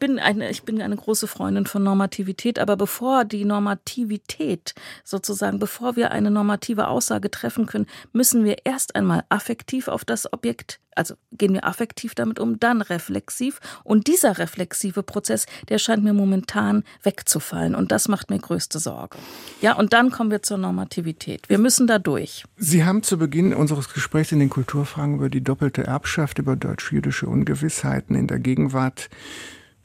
bin 0.00 0.18
eine, 0.18 0.50
ich 0.50 0.64
bin 0.64 0.82
eine 0.82 0.96
große 0.96 1.28
Freundin 1.28 1.66
von 1.66 1.84
Normativität, 1.84 2.58
aber 2.58 2.76
bevor 2.76 3.24
die 3.24 3.44
Normativität 3.44 4.74
sozusagen, 5.04 5.60
bevor 5.60 5.94
wir 5.94 6.10
eine 6.10 6.32
normative 6.32 6.88
Aussage 6.88 7.30
treffen 7.30 7.66
können, 7.66 7.86
müssen 8.12 8.44
wir 8.44 8.56
erst 8.64 8.96
einmal 8.96 9.22
affektiv 9.28 9.86
auf 9.86 10.04
das 10.04 10.32
Objekt, 10.32 10.80
also 10.96 11.14
gehen 11.32 11.52
wir 11.52 11.64
affektiv 11.64 12.14
damit 12.14 12.40
um, 12.40 12.58
dann 12.58 12.82
reflexiv. 12.82 13.60
Und 13.84 14.06
dieser 14.06 14.38
reflexive 14.38 15.02
Prozess, 15.02 15.46
der 15.68 15.78
scheint 15.78 16.02
mir 16.02 16.12
momentan 16.12 16.82
wegzufallen. 17.02 17.74
Und 17.74 17.92
das 17.92 18.08
macht 18.08 18.30
mir 18.30 18.38
größte 18.38 18.78
Sorge. 18.78 19.16
Ja, 19.60 19.74
und 19.76 19.92
dann 19.92 20.10
kommen 20.10 20.30
wir 20.30 20.42
zur 20.42 20.58
Normativität. 20.58 21.48
Wir 21.48 21.58
müssen 21.58 21.86
da 21.86 21.98
durch. 21.98 22.44
Sie 22.56 22.84
haben 22.84 23.02
zu 23.02 23.18
Beginn 23.18 23.54
unseres 23.54 23.92
Gesprächs 23.92 24.32
in 24.32 24.40
den 24.40 24.50
Kulturfragen 24.50 25.16
über 25.16 25.28
die 25.28 25.42
doppelte 25.42 25.84
Erbschaft, 25.84 26.38
über 26.38 26.56
deutsch-jüdische 26.56 27.26
Ungewissheiten 27.26 28.16
in 28.16 28.26
der 28.26 28.38
Gegenwart 28.38 29.08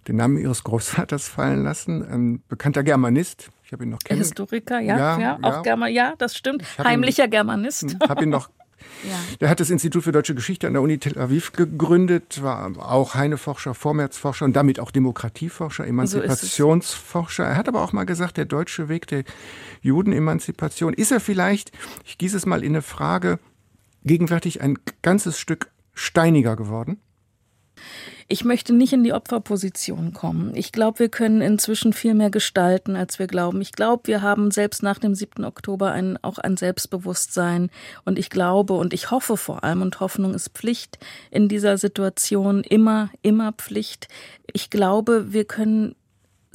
den 0.07 0.17
Namen 0.17 0.37
ihres 0.37 0.63
Großvaters 0.63 1.27
fallen 1.27 1.63
lassen. 1.63 2.03
Ein 2.03 2.43
bekannter 2.47 2.83
Germanist. 2.83 3.49
Ich 3.63 3.71
habe 3.71 3.83
ihn 3.83 3.89
noch 3.89 3.99
kennen. 3.99 4.19
Historiker, 4.19 4.79
ja, 4.79 4.97
ja, 4.97 5.19
ja, 5.19 5.39
auch 5.41 5.55
ja. 5.55 5.61
German, 5.61 5.91
ja, 5.91 6.13
das 6.17 6.35
stimmt. 6.35 6.63
Heimlicher 6.77 7.25
ihn, 7.25 7.31
Germanist. 7.31 7.81
Hm, 7.81 7.99
habe 8.07 8.23
ihn 8.23 8.29
noch 8.29 8.49
ja. 9.03 9.17
Der 9.41 9.49
hat 9.49 9.59
das 9.59 9.71
Institut 9.71 10.03
für 10.03 10.11
deutsche 10.11 10.35
Geschichte 10.35 10.67
an 10.67 10.73
der 10.73 10.83
Uni 10.83 10.99
Tel 10.99 11.17
Aviv 11.17 11.51
gegründet, 11.53 12.43
war 12.43 12.71
auch 12.77 13.15
Heineforscher, 13.15 13.73
Vormärzforscher 13.73 14.45
und 14.45 14.55
damit 14.55 14.79
auch 14.79 14.91
Demokratieforscher, 14.91 15.87
Emanzipationsforscher. 15.87 17.43
So 17.43 17.49
er 17.49 17.57
hat 17.57 17.67
aber 17.67 17.83
auch 17.83 17.93
mal 17.93 18.05
gesagt, 18.05 18.37
der 18.37 18.45
deutsche 18.45 18.87
Weg 18.87 19.07
der 19.07 19.23
Judenemanzipation, 19.81 20.93
ist 20.93 21.11
er 21.11 21.19
vielleicht, 21.19 21.71
ich 22.03 22.17
gieße 22.19 22.37
es 22.37 22.45
mal 22.45 22.63
in 22.63 22.73
eine 22.73 22.81
Frage, 22.83 23.39
gegenwärtig 24.03 24.61
ein 24.61 24.77
ganzes 25.01 25.39
Stück 25.39 25.71
steiniger 25.93 26.55
geworden? 26.55 26.99
Ich 28.27 28.43
möchte 28.43 28.73
nicht 28.73 28.91
in 28.93 29.03
die 29.03 29.13
Opferposition 29.13 30.13
kommen. 30.13 30.55
Ich 30.55 30.71
glaube, 30.71 30.99
wir 30.99 31.09
können 31.09 31.41
inzwischen 31.41 31.93
viel 31.93 32.15
mehr 32.15 32.31
gestalten, 32.31 32.95
als 32.95 33.19
wir 33.19 33.27
glauben. 33.27 33.61
Ich 33.61 33.71
glaube, 33.71 34.07
wir 34.07 34.21
haben 34.21 34.49
selbst 34.49 34.81
nach 34.81 34.97
dem 34.97 35.13
7. 35.13 35.45
Oktober 35.45 35.91
ein, 35.91 36.17
auch 36.23 36.39
ein 36.39 36.57
Selbstbewusstsein. 36.57 37.69
Und 38.03 38.17
ich 38.17 38.29
glaube 38.29 38.73
und 38.73 38.93
ich 38.93 39.11
hoffe 39.11 39.37
vor 39.37 39.63
allem, 39.63 39.83
und 39.83 39.99
Hoffnung 39.99 40.33
ist 40.33 40.49
Pflicht 40.49 40.97
in 41.29 41.47
dieser 41.47 41.77
Situation, 41.77 42.63
immer, 42.63 43.11
immer 43.21 43.53
Pflicht. 43.53 44.07
Ich 44.53 44.71
glaube, 44.71 45.31
wir 45.33 45.45
können 45.45 45.95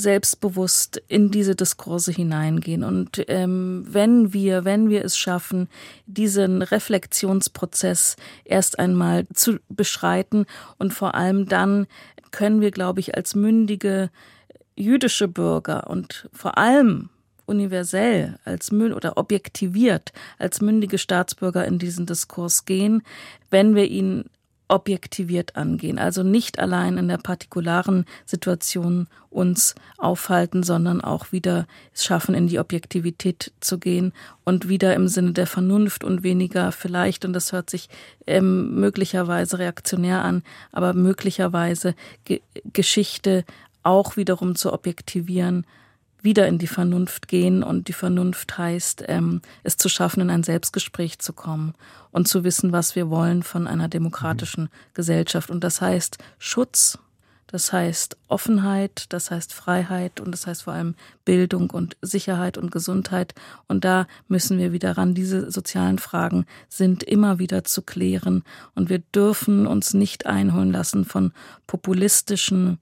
selbstbewusst 0.01 1.03
in 1.09 1.31
diese 1.31 1.55
Diskurse 1.55 2.13
hineingehen. 2.13 2.83
Und 2.83 3.25
ähm, 3.29 3.85
wenn 3.89 4.33
wir, 4.33 4.65
wenn 4.65 4.89
wir 4.89 5.05
es 5.05 5.17
schaffen, 5.17 5.69
diesen 6.07 6.63
Reflexionsprozess 6.63 8.17
erst 8.45 8.79
einmal 8.79 9.27
zu 9.35 9.59
beschreiten 9.69 10.47
und 10.79 10.93
vor 10.93 11.15
allem 11.15 11.47
dann 11.47 11.87
können 12.31 12.61
wir, 12.61 12.71
glaube 12.71 13.01
ich, 13.01 13.17
als 13.17 13.35
mündige 13.35 14.11
jüdische 14.77 15.29
Bürger 15.29 15.91
und 15.91 16.29
vor 16.33 16.59
allem 16.59 17.11
universell 17.47 18.39
als 18.45 18.71
Müll 18.71 18.93
oder 18.93 19.19
objektiviert 19.19 20.13
als 20.39 20.61
mündige 20.61 20.99
Staatsbürger 20.99 21.67
in 21.67 21.79
diesen 21.79 22.07
Diskurs 22.07 22.65
gehen, 22.65 23.03
wenn 23.51 23.75
wir 23.75 23.89
ihn 23.89 24.25
objektiviert 24.71 25.57
angehen. 25.57 25.99
Also 25.99 26.23
nicht 26.23 26.59
allein 26.59 26.97
in 26.97 27.09
der 27.09 27.19
partikularen 27.19 28.07
Situation 28.25 29.09
uns 29.29 29.75
aufhalten, 29.99 30.63
sondern 30.63 31.01
auch 31.01 31.33
wieder 31.33 31.67
es 31.93 32.05
schaffen, 32.05 32.35
in 32.35 32.47
die 32.47 32.59
Objektivität 32.59 33.53
zu 33.61 33.79
gehen 33.79 34.13
und 34.45 34.69
wieder 34.69 34.95
im 34.95 35.09
Sinne 35.09 35.33
der 35.33 35.47
Vernunft 35.47 36.05
und 36.05 36.23
weniger 36.23 36.73
vielleicht, 36.73 37.25
und 37.25 37.33
das 37.33 37.53
hört 37.53 37.69
sich 37.69 37.89
ähm, 38.27 38.77
möglicherweise 38.77 39.59
reaktionär 39.59 40.23
an, 40.23 40.43
aber 40.73 40.95
möglicherweise 40.95 41.95
Ge 42.25 42.41
Geschichte 42.73 43.45
auch 43.83 44.17
wiederum 44.17 44.55
zu 44.55 44.73
objektivieren 44.73 45.67
wieder 46.23 46.49
in 46.49 46.59
die 46.59 46.67
Vernunft 46.67 47.29
gehen 47.29 47.63
und 47.63 47.89
die 47.89 47.93
Vernunft 47.93 48.59
heißt, 48.59 49.05
ähm, 49.09 49.43
es 49.63 49.77
zu 49.77 49.89
schaffen, 49.89 50.21
in 50.21 50.31
ein 50.31 50.43
Selbstgespräch 50.43 51.19
zu 51.19 51.33
kommen 51.33 51.75
und 52.11 52.29
zu 52.29 52.45
wissen, 52.45 52.73
was 52.73 52.97
wir 52.97 53.11
wollen 53.11 53.43
von 53.43 53.67
einer 53.67 53.89
demokratischen. 53.89 54.69
Gesellschaft. 54.95 55.51
Und 55.51 55.65
das 55.65 55.81
heißt 55.81 56.19
Schutz, 56.39 56.99
das 57.47 57.73
heißt 57.73 58.17
Offenheit, 58.29 59.07
das 59.09 59.31
heißt 59.31 59.53
Freiheit 59.53 60.21
und 60.21 60.31
das 60.31 60.47
heißt 60.47 60.63
vor 60.65 60.75
allem 60.75 60.95
Bildung 61.25 61.71
und 61.71 61.97
Sicherheit 62.01 62.59
und 62.59 62.71
Gesundheit. 62.71 63.35
Und 63.67 63.85
da 63.85 64.07
müssen 64.29 64.59
wir 64.59 64.73
wieder 64.73 64.97
ran. 64.97 65.15
Diese 65.15 65.51
sozialen 65.51 65.99
Fragen 65.99 66.47
sind 66.69 67.03
immer 67.03 67.39
wieder 67.39 67.65
zu 67.65 67.83
klären 67.83 68.45
und 68.75 68.89
wir 68.89 69.01
dürfen 69.15 69.67
uns 69.67 69.95
nicht 69.95 70.27
einholen 70.27 70.71
lassen 70.71 71.05
von 71.05 71.33
populistischen 71.67 72.79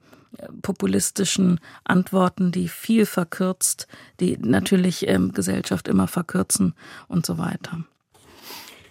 populistischen 0.63 1.61
Antworten, 1.85 2.53
die 2.53 2.69
viel 2.69 3.07
verkürzt, 3.07 3.89
die 4.21 4.37
natürlich 4.39 5.09
ähm, 5.09 5.33
Gesellschaft 5.33 5.89
immer 5.89 6.09
verkürzen 6.09 6.75
und 7.09 7.27
so 7.27 7.39
weiter. 7.39 7.85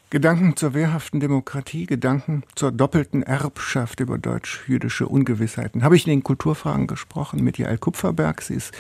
Gedanken 0.10 0.56
zur 0.56 0.74
wehrhaften 0.74 1.20
Demokratie, 1.20 1.86
Gedanken 1.86 2.44
zur 2.56 2.72
doppelten 2.72 3.24
Erbschaft 3.24 4.00
über 4.00 4.18
deutsch-jüdische 4.18 5.06
Ungewissheiten. 5.06 5.84
Habe 5.84 5.98
ich 5.98 6.08
in 6.08 6.12
den 6.12 6.24
Kulturfragen 6.24 6.88
gesprochen 6.88 7.44
mit 7.44 7.58
Jael 7.58 7.78
Kupferberg. 7.78 8.42
Sie 8.42 8.54
ist 8.54 8.74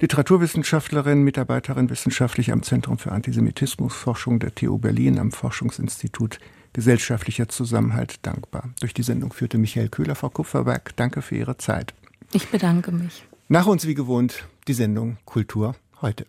Literaturwissenschaftlerin, 0.00 1.22
Mitarbeiterin 1.22 1.90
wissenschaftlich 1.90 2.50
am 2.50 2.62
Zentrum 2.62 2.96
für 2.96 3.12
Antisemitismusforschung 3.12 4.38
der 4.38 4.54
TU 4.54 4.78
Berlin 4.78 5.18
am 5.18 5.32
Forschungsinstitut 5.32 6.40
Gesellschaftlicher 6.72 7.48
Zusammenhalt 7.48 8.24
dankbar. 8.24 8.70
Durch 8.80 8.94
die 8.94 9.02
Sendung 9.02 9.34
führte 9.34 9.58
Michael 9.58 9.90
Köhler, 9.90 10.14
Frau 10.14 10.30
Kupferberg. 10.30 10.96
Danke 10.96 11.20
für 11.20 11.36
Ihre 11.36 11.58
Zeit. 11.58 11.92
Ich 12.32 12.48
bedanke 12.48 12.92
mich. 12.92 13.24
Nach 13.48 13.66
uns 13.66 13.86
wie 13.86 13.94
gewohnt 13.94 14.44
die 14.68 14.74
Sendung 14.74 15.18
Kultur 15.24 15.74
heute. 16.00 16.26